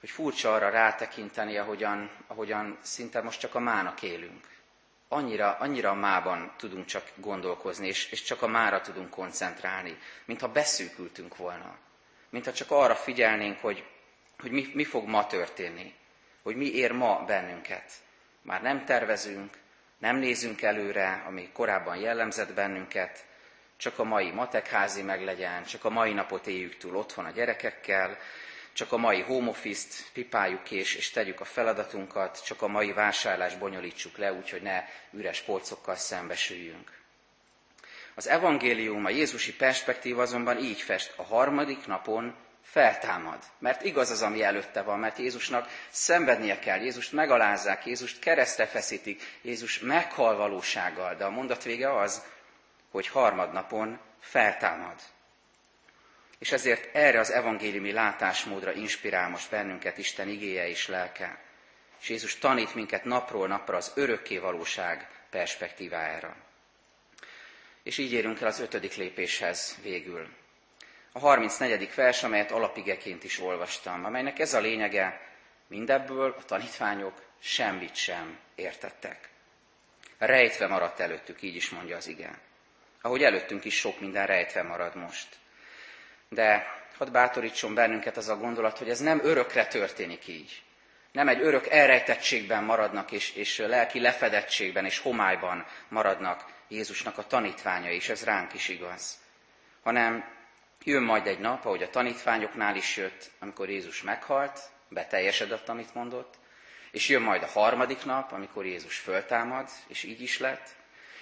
hogy 0.00 0.10
furcsa 0.10 0.54
arra 0.54 0.70
rátekinteni, 0.70 1.56
ahogyan, 1.56 2.10
ahogyan 2.26 2.78
szinte 2.82 3.20
most 3.22 3.40
csak 3.40 3.54
a 3.54 3.58
mának 3.58 4.02
élünk. 4.02 4.48
Annyira, 5.08 5.56
annyira 5.60 5.90
a 5.90 5.94
mában 5.94 6.52
tudunk 6.56 6.86
csak 6.86 7.10
gondolkozni, 7.14 7.86
és, 7.86 8.10
és 8.10 8.22
csak 8.22 8.42
a 8.42 8.46
mára 8.46 8.80
tudunk 8.80 9.10
koncentrálni, 9.10 9.98
mintha 10.24 10.48
beszűkültünk 10.48 11.36
volna. 11.36 11.76
Mintha 12.30 12.52
csak 12.52 12.70
arra 12.70 12.94
figyelnénk, 12.94 13.58
hogy, 13.60 13.84
hogy 14.38 14.50
mi, 14.50 14.70
mi 14.74 14.84
fog 14.84 15.08
ma 15.08 15.26
történni, 15.26 15.94
hogy 16.42 16.56
mi 16.56 16.74
ér 16.74 16.92
ma 16.92 17.24
bennünket. 17.26 17.92
Már 18.42 18.62
nem 18.62 18.84
tervezünk, 18.84 19.58
nem 19.98 20.16
nézünk 20.16 20.62
előre, 20.62 21.24
ami 21.26 21.50
korábban 21.52 21.96
jellemzett 21.96 22.52
bennünket, 22.52 23.24
csak 23.76 23.98
a 23.98 24.04
mai 24.04 24.30
matekházi 24.30 25.02
meglegyen, 25.02 25.64
csak 25.64 25.84
a 25.84 25.90
mai 25.90 26.12
napot 26.12 26.46
éljük 26.46 26.76
túl 26.76 26.96
otthon 26.96 27.24
a 27.24 27.30
gyerekekkel, 27.30 28.18
csak 28.72 28.92
a 28.92 28.96
mai 28.96 29.20
home 29.20 29.48
office-t 29.48 30.10
pipáljuk 30.12 30.70
és, 30.70 30.94
és 30.94 31.10
tegyük 31.10 31.40
a 31.40 31.44
feladatunkat, 31.44 32.44
csak 32.44 32.62
a 32.62 32.68
mai 32.68 32.92
vásárlást 32.92 33.58
bonyolítsuk 33.58 34.16
le, 34.16 34.32
úgyhogy 34.32 34.62
ne 34.62 34.84
üres 35.10 35.40
polcokkal 35.40 35.94
szembesüljünk. 35.96 36.98
Az 38.14 38.28
evangélium, 38.28 39.04
a 39.04 39.10
Jézusi 39.10 39.54
perspektíva 39.54 40.22
azonban 40.22 40.58
így 40.58 40.80
fest, 40.80 41.12
a 41.16 41.22
harmadik 41.22 41.86
napon 41.86 42.34
feltámad. 42.62 43.38
Mert 43.58 43.82
igaz 43.82 44.10
az, 44.10 44.22
ami 44.22 44.42
előtte 44.42 44.82
van, 44.82 44.98
mert 44.98 45.18
Jézusnak 45.18 45.68
szenvednie 45.88 46.58
kell, 46.58 46.80
Jézust 46.80 47.12
megalázzák, 47.12 47.86
Jézust 47.86 48.18
keresztre 48.18 48.66
feszítik, 48.66 49.38
Jézus 49.42 49.78
meghal 49.78 50.36
valósággal, 50.36 51.14
de 51.14 51.24
a 51.24 51.30
mondat 51.30 51.62
vége 51.62 51.98
az, 51.98 52.22
hogy 52.90 53.06
harmadnapon 53.06 54.00
feltámad. 54.20 54.94
És 56.40 56.52
ezért 56.52 56.94
erre 56.94 57.18
az 57.18 57.30
evangéliumi 57.30 57.92
látásmódra 57.92 58.72
inspirál 58.72 59.28
most 59.28 59.50
bennünket 59.50 59.98
Isten 59.98 60.28
igéje 60.28 60.68
és 60.68 60.88
lelke. 60.88 61.38
És 62.00 62.08
Jézus 62.08 62.38
tanít 62.38 62.74
minket 62.74 63.04
napról 63.04 63.46
napra 63.46 63.76
az 63.76 63.92
örökké 63.94 64.38
valóság 64.38 65.08
perspektívájára. 65.30 66.36
És 67.82 67.98
így 67.98 68.12
érünk 68.12 68.40
el 68.40 68.46
az 68.46 68.60
ötödik 68.60 68.94
lépéshez 68.94 69.78
végül 69.82 70.28
a 71.12 71.18
34. 71.18 71.94
vers, 71.94 72.22
amelyet 72.22 72.50
alapigeként 72.50 73.24
is 73.24 73.40
olvastam, 73.40 74.04
amelynek 74.04 74.38
ez 74.38 74.54
a 74.54 74.60
lényege, 74.60 75.20
mindebből 75.66 76.34
a 76.38 76.44
tanítványok 76.44 77.22
semmit 77.40 77.94
sem 77.94 78.38
értettek. 78.54 79.28
Rejtve 80.18 80.66
maradt 80.66 81.00
előttük, 81.00 81.42
így 81.42 81.56
is 81.56 81.70
mondja 81.70 81.96
az 81.96 82.06
ige. 82.06 82.38
Ahogy 83.00 83.22
előttünk 83.22 83.64
is 83.64 83.78
sok 83.78 84.00
minden 84.00 84.26
rejtve 84.26 84.62
marad 84.62 84.94
most. 84.94 85.36
De 86.30 86.66
hadd 86.96 87.12
bátorítson 87.12 87.74
bennünket 87.74 88.16
az 88.16 88.28
a 88.28 88.36
gondolat, 88.36 88.78
hogy 88.78 88.90
ez 88.90 89.00
nem 89.00 89.20
örökre 89.22 89.66
történik 89.66 90.28
így. 90.28 90.62
Nem 91.12 91.28
egy 91.28 91.40
örök 91.40 91.66
elrejtettségben 91.66 92.64
maradnak, 92.64 93.12
és, 93.12 93.34
és 93.34 93.58
lelki 93.58 94.00
lefedettségben 94.00 94.84
és 94.84 94.98
homályban 94.98 95.66
maradnak 95.88 96.44
Jézusnak 96.68 97.18
a 97.18 97.26
tanítványai, 97.26 97.94
és 97.94 98.08
ez 98.08 98.24
ránk 98.24 98.54
is 98.54 98.68
igaz. 98.68 99.18
Hanem 99.82 100.38
Jön 100.84 101.02
majd 101.02 101.26
egy 101.26 101.38
nap, 101.38 101.64
ahogy 101.64 101.82
a 101.82 101.90
tanítványoknál 101.90 102.76
is 102.76 102.96
jött, 102.96 103.30
amikor 103.38 103.70
Jézus 103.70 104.02
meghalt, 104.02 104.60
beteljesedett, 104.88 105.68
amit 105.68 105.94
mondott, 105.94 106.34
és 106.90 107.08
jön 107.08 107.22
majd 107.22 107.42
a 107.42 107.46
harmadik 107.46 108.04
nap, 108.04 108.32
amikor 108.32 108.66
Jézus 108.66 108.98
föltámad, 108.98 109.68
és 109.86 110.02
így 110.02 110.20
is 110.20 110.38
lett, 110.38 110.68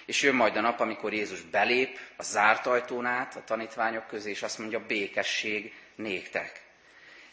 és 0.09 0.21
jön 0.21 0.35
majd 0.35 0.55
a 0.55 0.61
nap, 0.61 0.79
amikor 0.79 1.13
Jézus 1.13 1.41
belép 1.41 1.99
a 2.15 2.23
zárt 2.23 2.65
ajtón 2.65 3.05
át 3.05 3.35
a 3.35 3.43
tanítványok 3.43 4.07
közé, 4.07 4.29
és 4.29 4.43
azt 4.43 4.59
mondja, 4.59 4.85
békesség 4.85 5.73
néktek. 5.95 6.61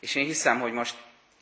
És 0.00 0.14
én 0.14 0.24
hiszem, 0.24 0.60
hogy 0.60 0.72
most 0.72 0.96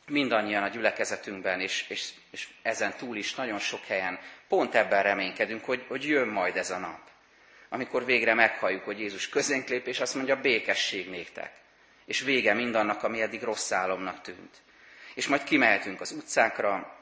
mindannyian 0.07 0.63
a 0.63 0.67
gyülekezetünkben, 0.67 1.61
és, 1.61 1.85
és, 1.87 2.09
és 2.31 2.47
ezen 2.61 2.93
túl 2.97 3.17
is 3.17 3.35
nagyon 3.35 3.59
sok 3.59 3.85
helyen 3.85 4.19
pont 4.47 4.75
ebben 4.75 5.03
reménykedünk, 5.03 5.65
hogy, 5.65 5.85
hogy 5.87 6.07
jön 6.07 6.27
majd 6.27 6.57
ez 6.57 6.71
a 6.71 6.77
nap 6.77 7.05
amikor 7.75 8.05
végre 8.05 8.33
meghalljuk, 8.33 8.83
hogy 8.83 8.99
Jézus 8.99 9.29
közénk 9.29 9.67
lép, 9.67 9.87
és 9.87 9.99
azt 9.99 10.15
mondja, 10.15 10.41
békesség 10.41 11.09
néktek. 11.09 11.51
És 12.05 12.21
vége 12.21 12.53
mindannak, 12.53 13.03
ami 13.03 13.21
eddig 13.21 13.43
rossz 13.43 13.71
álomnak 13.71 14.21
tűnt. 14.21 14.61
És 15.13 15.27
majd 15.27 15.43
kimehetünk 15.43 16.01
az 16.01 16.11
utcákra, 16.11 16.97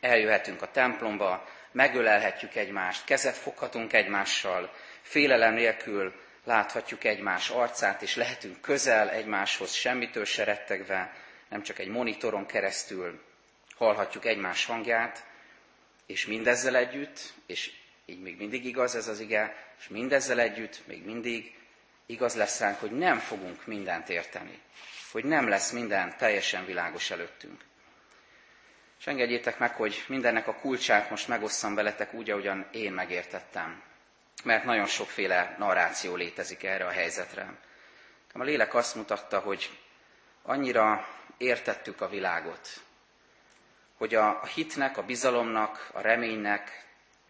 eljöhetünk 0.00 0.62
a 0.62 0.70
templomba, 0.70 1.48
megölelhetjük 1.76 2.54
egymást, 2.54 3.04
kezet 3.04 3.36
foghatunk 3.36 3.92
egymással, 3.92 4.72
félelem 5.02 5.54
nélkül 5.54 6.14
láthatjuk 6.44 7.04
egymás 7.04 7.50
arcát, 7.50 8.02
és 8.02 8.16
lehetünk 8.16 8.60
közel 8.60 9.10
egymáshoz, 9.10 9.72
semmitől 9.72 10.24
se 10.24 10.44
rettegve, 10.44 11.14
nem 11.48 11.62
csak 11.62 11.78
egy 11.78 11.88
monitoron 11.88 12.46
keresztül 12.46 13.22
hallhatjuk 13.76 14.24
egymás 14.24 14.64
hangját, 14.64 15.24
és 16.06 16.26
mindezzel 16.26 16.76
együtt, 16.76 17.32
és 17.46 17.72
így 18.06 18.20
még 18.20 18.36
mindig 18.36 18.64
igaz 18.64 18.94
ez 18.94 19.08
az 19.08 19.20
ige, 19.20 19.56
és 19.78 19.88
mindezzel 19.88 20.40
együtt 20.40 20.86
még 20.86 21.04
mindig 21.04 21.54
igaz 22.06 22.34
lesz 22.34 22.60
ránk, 22.60 22.80
hogy 22.80 22.92
nem 22.92 23.18
fogunk 23.18 23.66
mindent 23.66 24.08
érteni, 24.08 24.58
hogy 25.12 25.24
nem 25.24 25.48
lesz 25.48 25.70
minden 25.70 26.16
teljesen 26.16 26.66
világos 26.66 27.10
előttünk. 27.10 27.64
És 28.98 29.06
engedjétek 29.06 29.58
meg, 29.58 29.74
hogy 29.74 30.04
mindennek 30.08 30.46
a 30.48 30.54
kulcsát 30.54 31.10
most 31.10 31.28
megosszam 31.28 31.74
veletek 31.74 32.12
úgy, 32.12 32.30
ahogyan 32.30 32.66
én 32.70 32.92
megértettem. 32.92 33.82
Mert 34.44 34.64
nagyon 34.64 34.86
sokféle 34.86 35.54
narráció 35.58 36.14
létezik 36.14 36.62
erre 36.62 36.86
a 36.86 36.90
helyzetre. 36.90 37.54
A 38.32 38.42
lélek 38.42 38.74
azt 38.74 38.94
mutatta, 38.94 39.38
hogy 39.38 39.78
annyira 40.42 41.08
értettük 41.36 42.00
a 42.00 42.08
világot, 42.08 42.68
hogy 43.96 44.14
a 44.14 44.46
hitnek, 44.54 44.96
a 44.96 45.02
bizalomnak, 45.02 45.90
a 45.92 46.00
reménynek, 46.00 46.86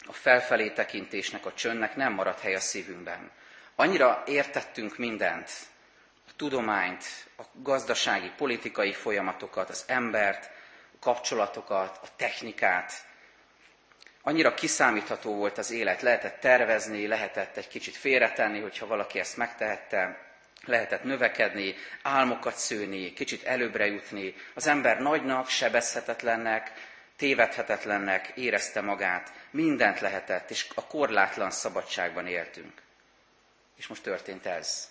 a 0.06 0.12
felfelé 0.12 0.70
tekintésnek, 0.70 1.46
a 1.46 1.54
csöndnek 1.54 1.96
nem 1.96 2.12
maradt 2.12 2.40
hely 2.40 2.54
a 2.54 2.60
szívünkben. 2.60 3.30
Annyira 3.74 4.22
értettünk 4.26 4.98
mindent, 4.98 5.50
a 6.28 6.30
tudományt, 6.36 7.04
a 7.38 7.42
gazdasági, 7.52 8.30
politikai 8.36 8.92
folyamatokat, 8.92 9.70
az 9.70 9.84
embert, 9.86 10.50
kapcsolatokat, 11.06 11.98
a 12.02 12.06
technikát. 12.16 12.92
Annyira 14.22 14.54
kiszámítható 14.54 15.34
volt 15.34 15.58
az 15.58 15.70
élet, 15.70 16.02
lehetett 16.02 16.40
tervezni, 16.40 17.06
lehetett 17.06 17.56
egy 17.56 17.68
kicsit 17.68 17.96
félretenni, 17.96 18.60
hogyha 18.60 18.86
valaki 18.86 19.18
ezt 19.18 19.36
megtehette, 19.36 20.18
lehetett 20.64 21.02
növekedni, 21.02 21.74
álmokat 22.02 22.56
szőni, 22.56 23.12
kicsit 23.12 23.44
előbbre 23.44 23.86
jutni. 23.86 24.34
Az 24.54 24.66
ember 24.66 25.00
nagynak, 25.00 25.48
sebezhetetlennek, 25.48 26.72
tévedhetetlennek 27.16 28.32
érezte 28.34 28.80
magát, 28.80 29.32
mindent 29.50 30.00
lehetett, 30.00 30.50
és 30.50 30.66
a 30.74 30.86
korlátlan 30.86 31.50
szabadságban 31.50 32.26
éltünk. 32.26 32.82
És 33.76 33.86
most 33.86 34.02
történt 34.02 34.46
ez, 34.46 34.90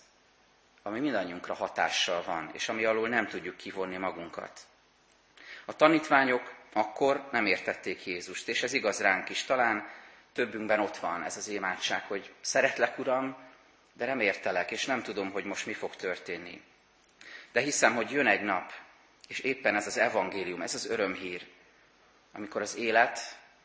ami 0.83 0.99
mindannyiunkra 0.99 1.53
hatással 1.53 2.23
van, 2.25 2.49
és 2.53 2.69
ami 2.69 2.85
alól 2.85 3.07
nem 3.07 3.27
tudjuk 3.27 3.57
kivonni 3.57 3.97
magunkat. 3.97 4.67
A 5.65 5.75
tanítványok 5.75 6.53
akkor 6.73 7.27
nem 7.31 7.45
értették 7.45 8.05
Jézust, 8.05 8.47
és 8.47 8.63
ez 8.63 8.73
igaz 8.73 9.01
ránk 9.01 9.29
is. 9.29 9.43
Talán 9.43 9.87
többünkben 10.33 10.79
ott 10.79 10.97
van 10.97 11.23
ez 11.23 11.37
az 11.37 11.47
imádság, 11.47 12.03
hogy 12.03 12.33
szeretlek, 12.41 12.99
Uram, 12.99 13.37
de 13.93 14.05
nem 14.05 14.19
értelek, 14.19 14.71
és 14.71 14.85
nem 14.85 15.01
tudom, 15.01 15.31
hogy 15.31 15.43
most 15.43 15.65
mi 15.65 15.73
fog 15.73 15.95
történni. 15.95 16.61
De 17.51 17.61
hiszem, 17.61 17.95
hogy 17.95 18.11
jön 18.11 18.27
egy 18.27 18.41
nap, 18.41 18.71
és 19.27 19.39
éppen 19.39 19.75
ez 19.75 19.87
az 19.87 19.97
evangélium, 19.97 20.61
ez 20.61 20.73
az 20.73 20.89
örömhír, 20.89 21.47
amikor 22.33 22.61
az 22.61 22.75
élet 22.75 23.19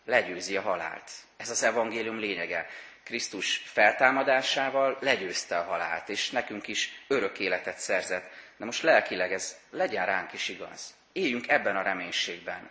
legyőzi 0.05 0.57
a 0.57 0.61
halált. 0.61 1.11
Ez 1.37 1.51
az 1.51 1.63
evangélium 1.63 2.19
lényege. 2.19 2.67
Krisztus 3.05 3.57
feltámadásával 3.57 4.99
legyőzte 5.01 5.59
a 5.59 5.65
halált, 5.65 6.09
és 6.09 6.31
nekünk 6.31 6.69
is 6.69 7.05
örök 7.09 7.39
életet 7.39 7.79
szerzett. 7.79 8.31
De 8.57 8.65
most 8.65 8.83
lelkileg 8.83 9.33
ez 9.33 9.57
legyen 9.71 10.07
ránk 10.07 10.33
is 10.33 10.49
igaz. 10.49 10.95
Éljünk 11.13 11.49
ebben 11.49 11.77
a 11.77 11.83
reménységben, 11.83 12.71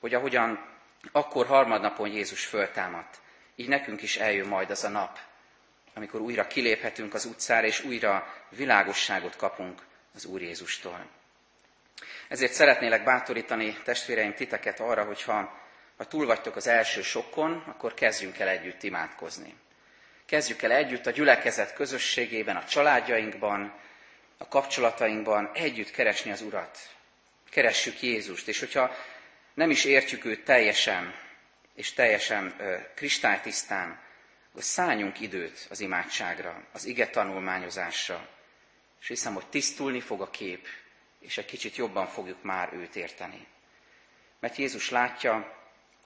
hogy 0.00 0.14
ahogyan 0.14 0.66
akkor 1.12 1.46
harmadnapon 1.46 2.08
Jézus 2.08 2.44
föltámadt, 2.44 3.20
így 3.56 3.68
nekünk 3.68 4.02
is 4.02 4.16
eljön 4.16 4.46
majd 4.46 4.70
az 4.70 4.84
a 4.84 4.88
nap, 4.88 5.18
amikor 5.94 6.20
újra 6.20 6.46
kiléphetünk 6.46 7.14
az 7.14 7.24
utcára, 7.24 7.66
és 7.66 7.84
újra 7.84 8.34
világosságot 8.48 9.36
kapunk 9.36 9.82
az 10.14 10.24
Úr 10.24 10.42
Jézustól. 10.42 11.06
Ezért 12.28 12.52
szeretnélek 12.52 13.04
bátorítani, 13.04 13.76
testvéreim, 13.84 14.34
titeket 14.34 14.80
arra, 14.80 15.04
hogyha 15.04 15.66
ha 15.96 16.04
túl 16.04 16.26
vagytok 16.26 16.56
az 16.56 16.66
első 16.66 17.02
sokkon, 17.02 17.64
akkor 17.66 17.94
kezdjünk 17.94 18.38
el 18.38 18.48
együtt 18.48 18.82
imádkozni. 18.82 19.54
Kezdjük 20.26 20.62
el 20.62 20.70
együtt 20.70 21.06
a 21.06 21.10
gyülekezet 21.10 21.74
közösségében, 21.74 22.56
a 22.56 22.64
családjainkban, 22.64 23.72
a 24.38 24.48
kapcsolatainkban 24.48 25.50
együtt 25.54 25.90
keresni 25.90 26.30
az 26.30 26.40
Urat. 26.40 26.78
Keressük 27.50 28.02
Jézust, 28.02 28.48
és 28.48 28.58
hogyha 28.58 28.96
nem 29.54 29.70
is 29.70 29.84
értjük 29.84 30.24
őt 30.24 30.44
teljesen, 30.44 31.14
és 31.74 31.92
teljesen 31.92 32.54
ö, 32.58 32.76
kristálytisztán, 32.94 34.00
akkor 34.50 34.62
szálljunk 34.62 35.20
időt 35.20 35.66
az 35.70 35.80
imádságra, 35.80 36.64
az 36.72 36.84
ige 36.84 37.08
tanulmányozásra, 37.08 38.28
és 39.00 39.08
hiszem, 39.08 39.34
hogy 39.34 39.46
tisztulni 39.46 40.00
fog 40.00 40.20
a 40.20 40.30
kép, 40.30 40.66
és 41.20 41.38
egy 41.38 41.44
kicsit 41.44 41.76
jobban 41.76 42.06
fogjuk 42.06 42.42
már 42.42 42.72
őt 42.72 42.96
érteni. 42.96 43.46
Mert 44.40 44.56
Jézus 44.56 44.90
látja, 44.90 45.56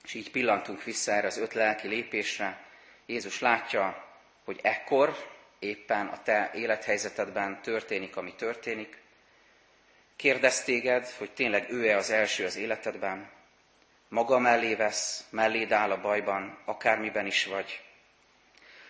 és 0.05 0.15
így 0.15 0.31
pillantunk 0.31 0.85
vissza 0.85 1.13
erre 1.13 1.27
az 1.27 1.39
öt 1.39 1.55
lelki 1.55 1.89
lépésre, 1.89 2.65
Jézus 3.07 3.41
látja, 3.41 4.09
hogy 4.45 4.61
ekkor 4.63 5.31
éppen 5.59 6.07
a 6.07 6.23
te 6.23 6.51
élethelyzetedben 6.55 7.63
történik, 7.63 8.17
ami 8.17 8.35
történik. 8.35 9.01
Kérdez 10.17 10.65
téged, 10.65 11.07
hogy 11.07 11.31
tényleg 11.31 11.71
ő-e 11.71 11.97
az 11.97 12.11
első 12.11 12.45
az 12.45 12.57
életedben, 12.57 13.31
maga 14.09 14.39
mellé 14.39 14.75
vesz, 14.75 15.27
melléd 15.31 15.73
áll 15.73 15.91
a 15.91 16.01
bajban, 16.01 16.59
akármiben 16.65 17.27
is 17.27 17.45
vagy. 17.45 17.81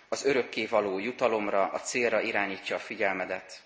Az 0.09 0.25
örökké 0.25 0.67
való 0.67 0.99
jutalomra, 0.99 1.67
a 1.67 1.81
célra 1.81 2.21
irányítja 2.21 2.77
a 2.77 2.79
figyelmedet, 2.79 3.63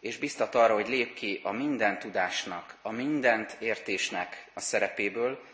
és 0.00 0.18
biztat 0.18 0.54
arra, 0.54 0.74
hogy 0.74 0.88
lép 0.88 1.14
ki 1.14 1.40
a 1.42 1.52
minden 1.52 1.98
tudásnak, 1.98 2.76
a 2.82 2.90
mindent 2.90 3.56
értésnek 3.58 4.46
a 4.52 4.60
szerepéből, 4.60 5.44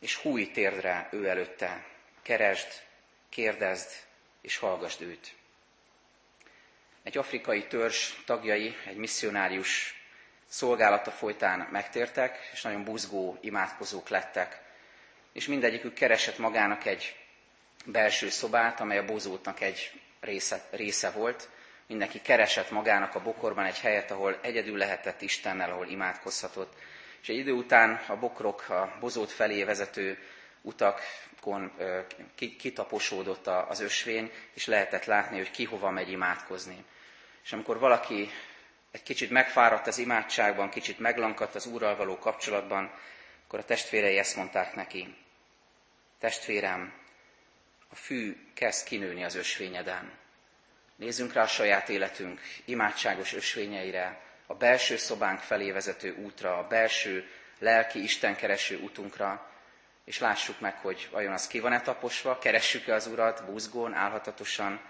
és 0.00 0.16
húj 0.16 0.50
térdre 0.50 1.08
ő 1.12 1.28
előtte. 1.28 1.84
Keresd, 2.22 2.68
kérdezd, 3.28 3.90
és 4.40 4.56
hallgasd 4.56 5.02
őt. 5.02 5.34
Egy 7.02 7.18
afrikai 7.18 7.66
törzs 7.66 8.12
tagjai, 8.24 8.76
egy 8.86 8.96
misszionárius 8.96 9.94
szolgálata 10.48 11.10
folytán 11.10 11.68
megtértek, 11.70 12.50
és 12.52 12.62
nagyon 12.62 12.84
buzgó 12.84 13.38
imádkozók 13.40 14.08
lettek. 14.08 14.60
És 15.32 15.46
mindegyikük 15.46 15.94
keresett 15.94 16.38
magának 16.38 16.84
egy 16.84 17.16
belső 17.84 18.28
szobát, 18.28 18.80
amely 18.80 18.98
a 18.98 19.04
bozótnak 19.04 19.60
egy 19.60 20.00
része, 20.20 20.64
része 20.70 21.10
volt. 21.10 21.48
Mindenki 21.86 22.20
keresett 22.20 22.70
magának 22.70 23.14
a 23.14 23.22
bokorban 23.22 23.64
egy 23.64 23.80
helyet, 23.80 24.10
ahol 24.10 24.38
egyedül 24.42 24.76
lehetett 24.76 25.22
Istennel, 25.22 25.70
ahol 25.70 25.86
imádkozhatott. 25.86 26.74
És 27.22 27.28
egy 27.28 27.36
idő 27.36 27.52
után 27.52 28.00
a 28.08 28.16
bokrok 28.16 28.68
a 28.68 28.96
bozót 29.00 29.30
felé 29.30 29.64
vezető 29.64 30.18
utakon 30.62 31.72
kitaposódott 32.36 33.46
az 33.46 33.80
ösvény, 33.80 34.32
és 34.54 34.66
lehetett 34.66 35.04
látni, 35.04 35.36
hogy 35.36 35.50
ki 35.50 35.64
hova 35.64 35.90
megy 35.90 36.10
imádkozni. 36.10 36.84
És 37.44 37.52
amikor 37.52 37.78
valaki 37.78 38.30
egy 38.96 39.02
kicsit 39.02 39.30
megfáradt 39.30 39.86
az 39.86 39.98
imádságban, 39.98 40.70
kicsit 40.70 40.98
meglankadt 40.98 41.54
az 41.54 41.66
Úrral 41.66 41.96
való 41.96 42.18
kapcsolatban, 42.18 42.90
akkor 43.46 43.58
a 43.58 43.64
testvérei 43.64 44.18
ezt 44.18 44.36
mondták 44.36 44.74
neki. 44.74 45.14
Testvérem, 46.18 46.92
a 47.88 47.94
fű 47.94 48.36
kezd 48.54 48.86
kinőni 48.86 49.24
az 49.24 49.34
ösvényeden. 49.34 50.12
Nézzünk 50.96 51.32
rá 51.32 51.42
a 51.42 51.46
saját 51.46 51.88
életünk 51.88 52.40
imádságos 52.64 53.32
ösvényeire, 53.32 54.20
a 54.46 54.54
belső 54.54 54.96
szobánk 54.96 55.40
felé 55.40 55.70
vezető 55.70 56.14
útra, 56.14 56.58
a 56.58 56.66
belső 56.66 57.28
lelki 57.58 58.02
istenkereső 58.02 58.78
útunkra, 58.78 59.50
és 60.04 60.18
lássuk 60.18 60.60
meg, 60.60 60.76
hogy 60.76 61.08
vajon 61.10 61.32
az 61.32 61.46
ki 61.46 61.60
van-e 61.60 61.80
taposva, 61.80 62.38
keressük-e 62.38 62.94
az 62.94 63.06
Urat 63.06 63.44
buzgón, 63.44 63.94
álhatatosan, 63.94 64.80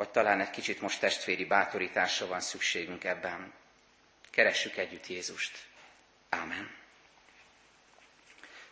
vagy 0.00 0.08
talán 0.10 0.40
egy 0.40 0.50
kicsit 0.50 0.80
most 0.80 1.00
testvéri 1.00 1.44
bátorításra 1.44 2.26
van 2.26 2.40
szükségünk 2.40 3.04
ebben. 3.04 3.52
Keressük 4.30 4.76
együtt 4.76 5.06
Jézust. 5.06 5.58
Ámen. 6.28 6.70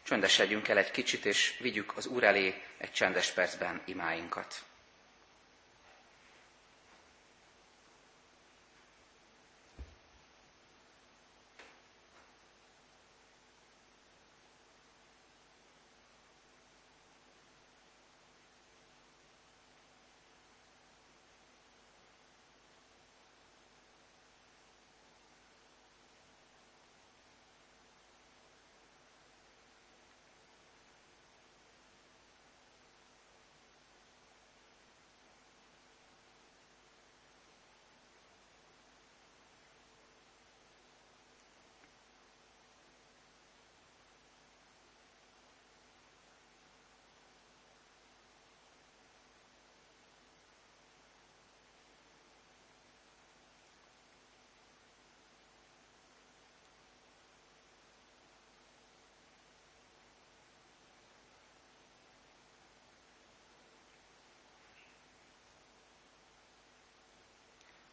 Csöndesedjünk 0.03 0.69
el 0.69 0.79
egy 0.79 0.91
kicsit, 0.91 1.25
és 1.25 1.57
vigyük 1.61 1.97
az 1.97 2.07
Úr 2.07 2.25
elé 2.25 2.63
egy 2.79 2.93
csendes 2.93 3.31
percben 3.31 3.83
imáinkat. 3.85 4.63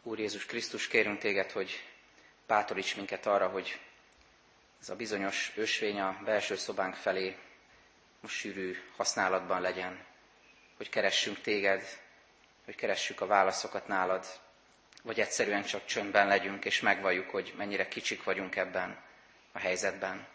Úr 0.06 0.18
Jézus 0.18 0.46
Krisztus, 0.46 0.88
kérünk 0.88 1.18
téged, 1.18 1.50
hogy 1.50 1.84
bátoríts 2.46 2.96
minket 2.96 3.26
arra, 3.26 3.48
hogy 3.48 3.80
ez 4.80 4.88
a 4.88 4.96
bizonyos 4.96 5.52
ösvény 5.56 6.00
a 6.00 6.20
belső 6.24 6.56
szobánk 6.56 6.94
felé 6.94 7.36
most 8.20 8.34
sűrű 8.34 8.76
használatban 8.96 9.60
legyen, 9.60 10.04
hogy 10.76 10.88
keressünk 10.88 11.40
téged, 11.40 11.82
hogy 12.64 12.74
keressük 12.74 13.20
a 13.20 13.26
válaszokat 13.26 13.86
nálad, 13.86 14.26
vagy 15.02 15.20
egyszerűen 15.20 15.64
csak 15.64 15.86
csöndben 15.86 16.26
legyünk, 16.26 16.64
és 16.64 16.80
megvalljuk, 16.80 17.30
hogy 17.30 17.54
mennyire 17.56 17.88
kicsik 17.88 18.24
vagyunk 18.24 18.56
ebben 18.56 19.02
a 19.52 19.58
helyzetben. 19.58 20.26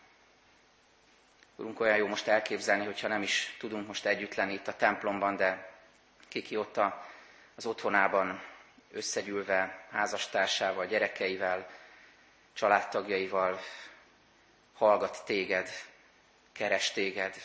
Urunk, 1.56 1.80
olyan 1.80 1.98
jó 1.98 2.08
most 2.08 2.28
elképzelni, 2.28 2.86
hogyha 2.86 3.08
nem 3.08 3.22
is 3.22 3.56
tudunk 3.60 3.88
most 3.88 4.06
együtt 4.06 4.36
lenni 4.36 4.54
itt 4.54 4.68
a 4.68 4.76
templomban, 4.76 5.36
de 5.36 5.76
kiki 6.28 6.58
ott 6.58 6.80
az 7.56 7.66
otthonában 7.66 8.50
összegyűlve 8.92 9.86
házastársával, 9.92 10.86
gyerekeivel, 10.86 11.68
családtagjaival 12.54 13.60
hallgat 14.74 15.26
téged, 15.26 15.70
keres 16.52 16.92
téged, 16.92 17.36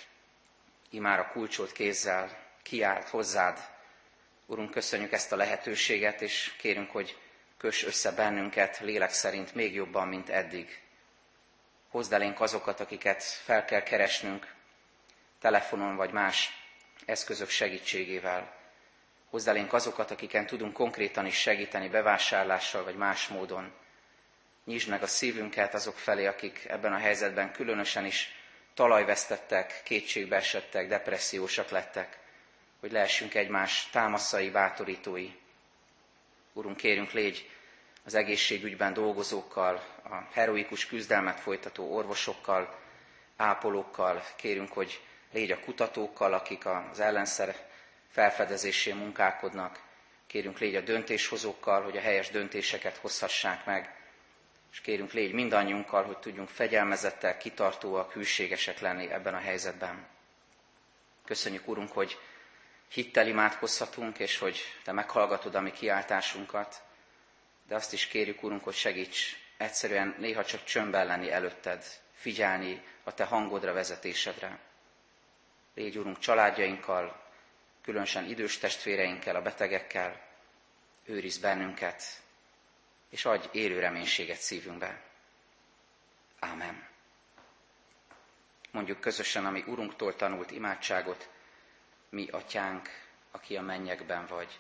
imár 0.90 1.18
a 1.18 1.28
kulcsolt 1.28 1.72
kézzel 1.72 2.38
kiált 2.62 3.08
hozzád. 3.08 3.58
Urunk, 4.46 4.70
köszönjük 4.70 5.12
ezt 5.12 5.32
a 5.32 5.36
lehetőséget, 5.36 6.20
és 6.20 6.54
kérünk, 6.58 6.90
hogy 6.90 7.18
kös 7.58 7.84
össze 7.84 8.12
bennünket 8.12 8.78
lélek 8.78 9.10
szerint 9.10 9.54
még 9.54 9.74
jobban, 9.74 10.08
mint 10.08 10.28
eddig. 10.28 10.80
Hozd 11.88 12.12
elénk 12.12 12.40
azokat, 12.40 12.80
akiket 12.80 13.22
fel 13.22 13.64
kell 13.64 13.82
keresnünk, 13.82 14.54
telefonon 15.40 15.96
vagy 15.96 16.10
más 16.12 16.50
eszközök 17.06 17.48
segítségével. 17.48 18.55
Hozd 19.36 19.48
elénk 19.48 19.72
azokat, 19.72 20.10
akiken 20.10 20.46
tudunk 20.46 20.72
konkrétan 20.72 21.26
is 21.26 21.36
segíteni 21.36 21.88
bevásárlással 21.88 22.84
vagy 22.84 22.96
más 22.96 23.28
módon. 23.28 23.72
Nyisd 24.64 24.88
meg 24.88 25.02
a 25.02 25.06
szívünket 25.06 25.74
azok 25.74 25.96
felé, 25.98 26.26
akik 26.26 26.64
ebben 26.68 26.92
a 26.92 26.96
helyzetben 26.98 27.52
különösen 27.52 28.04
is 28.04 28.34
talajvesztettek, 28.74 29.80
kétségbe 29.84 30.36
esettek, 30.36 30.88
depressziósak 30.88 31.68
lettek, 31.70 32.18
hogy 32.80 32.92
lehessünk 32.92 33.34
egymás 33.34 33.88
támaszai, 33.92 34.50
bátorítói. 34.50 35.30
Urunk, 36.52 36.76
kérünk, 36.76 37.10
légy 37.12 37.50
az 38.04 38.14
egészségügyben 38.14 38.92
dolgozókkal, 38.92 39.74
a 40.04 40.14
heroikus 40.32 40.86
küzdelmet 40.86 41.40
folytató 41.40 41.94
orvosokkal, 41.94 42.78
ápolókkal, 43.36 44.24
kérünk, 44.36 44.72
hogy 44.72 45.00
légy 45.32 45.50
a 45.50 45.60
kutatókkal, 45.60 46.32
akik 46.32 46.66
az 46.66 47.00
ellenszer 47.00 47.74
felfedezésén 48.16 48.96
munkálkodnak, 48.96 49.82
kérünk 50.26 50.58
légy 50.58 50.74
a 50.74 50.80
döntéshozókkal, 50.80 51.82
hogy 51.82 51.96
a 51.96 52.00
helyes 52.00 52.30
döntéseket 52.30 52.96
hozhassák 52.96 53.64
meg, 53.64 53.94
és 54.72 54.80
kérünk 54.80 55.12
légy 55.12 55.32
mindannyiunkkal, 55.32 56.04
hogy 56.04 56.18
tudjunk 56.18 56.48
fegyelmezettel, 56.48 57.36
kitartóak, 57.36 58.12
hűségesek 58.12 58.80
lenni 58.80 59.10
ebben 59.10 59.34
a 59.34 59.38
helyzetben. 59.38 60.06
Köszönjük, 61.24 61.68
Urunk, 61.68 61.92
hogy 61.92 62.18
hittel 62.88 63.26
imádkozhatunk, 63.26 64.18
és 64.18 64.38
hogy 64.38 64.60
Te 64.84 64.92
meghallgatod 64.92 65.54
a 65.54 65.60
mi 65.60 65.70
kiáltásunkat, 65.70 66.82
de 67.68 67.74
azt 67.74 67.92
is 67.92 68.06
kérjük, 68.06 68.42
Urunk, 68.42 68.64
hogy 68.64 68.74
segíts 68.74 69.36
egyszerűen 69.56 70.14
néha 70.18 70.44
csak 70.44 70.64
csömbben 70.64 71.06
lenni 71.06 71.30
előtted, 71.30 71.84
figyelni 72.14 72.82
a 73.04 73.14
Te 73.14 73.24
hangodra, 73.24 73.72
vezetésedre. 73.72 74.58
Légy, 75.74 75.98
Urunk, 75.98 76.18
családjainkkal, 76.18 77.24
különösen 77.86 78.24
idős 78.24 78.58
testvéreinkkel, 78.58 79.36
a 79.36 79.42
betegekkel, 79.42 80.20
őriz 81.04 81.38
bennünket, 81.38 82.02
és 83.10 83.24
adj 83.24 83.48
élő 83.52 83.78
reménységet 83.78 84.38
szívünkbe. 84.38 85.02
Ámen. 86.38 86.88
Mondjuk 88.70 89.00
közösen, 89.00 89.46
ami 89.46 89.64
Urunktól 89.66 90.16
tanult 90.16 90.50
imádságot, 90.50 91.28
mi 92.08 92.28
atyánk, 92.28 92.88
aki 93.30 93.56
a 93.56 93.62
mennyekben 93.62 94.26
vagy, 94.26 94.58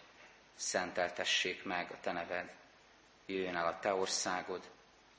szenteltessék 0.54 1.64
meg 1.64 1.90
a 1.90 2.00
te 2.00 2.12
neved, 2.12 2.52
jöjjön 3.26 3.56
el 3.56 3.66
a 3.66 3.78
te 3.78 3.94
országod, 3.94 4.70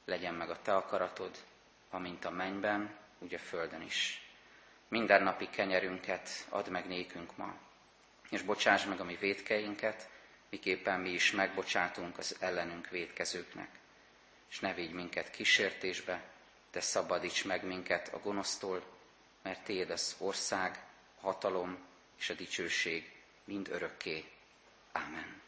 legyen 0.05 0.33
meg 0.33 0.49
a 0.49 0.61
te 0.61 0.75
akaratod, 0.75 1.37
amint 1.89 2.25
a 2.25 2.29
mennyben, 2.29 2.95
úgy 3.19 3.33
a 3.33 3.39
földön 3.39 3.81
is. 3.81 4.21
Minden 4.87 5.23
napi 5.23 5.49
kenyerünket 5.49 6.29
add 6.49 6.69
meg 6.69 6.87
nékünk 6.87 7.37
ma, 7.37 7.55
és 8.29 8.41
bocsáss 8.41 8.85
meg 8.85 8.99
a 8.99 9.03
mi 9.03 9.15
védkeinket, 9.15 10.09
miképpen 10.49 10.99
mi 10.99 11.09
is 11.09 11.31
megbocsátunk 11.31 12.17
az 12.17 12.35
ellenünk 12.39 12.89
védkezőknek. 12.89 13.69
És 14.49 14.59
ne 14.59 14.73
vigy 14.73 14.91
minket 14.91 15.31
kísértésbe, 15.31 16.23
de 16.71 16.79
szabadíts 16.79 17.45
meg 17.45 17.63
minket 17.65 18.13
a 18.13 18.19
gonosztól, 18.19 18.83
mert 19.41 19.63
Téd 19.63 19.89
az 19.89 20.15
ország, 20.17 20.83
a 21.19 21.21
hatalom 21.21 21.77
és 22.19 22.29
a 22.29 22.33
dicsőség 22.33 23.11
mind 23.43 23.67
örökké. 23.69 24.25
Ámen. 24.91 25.41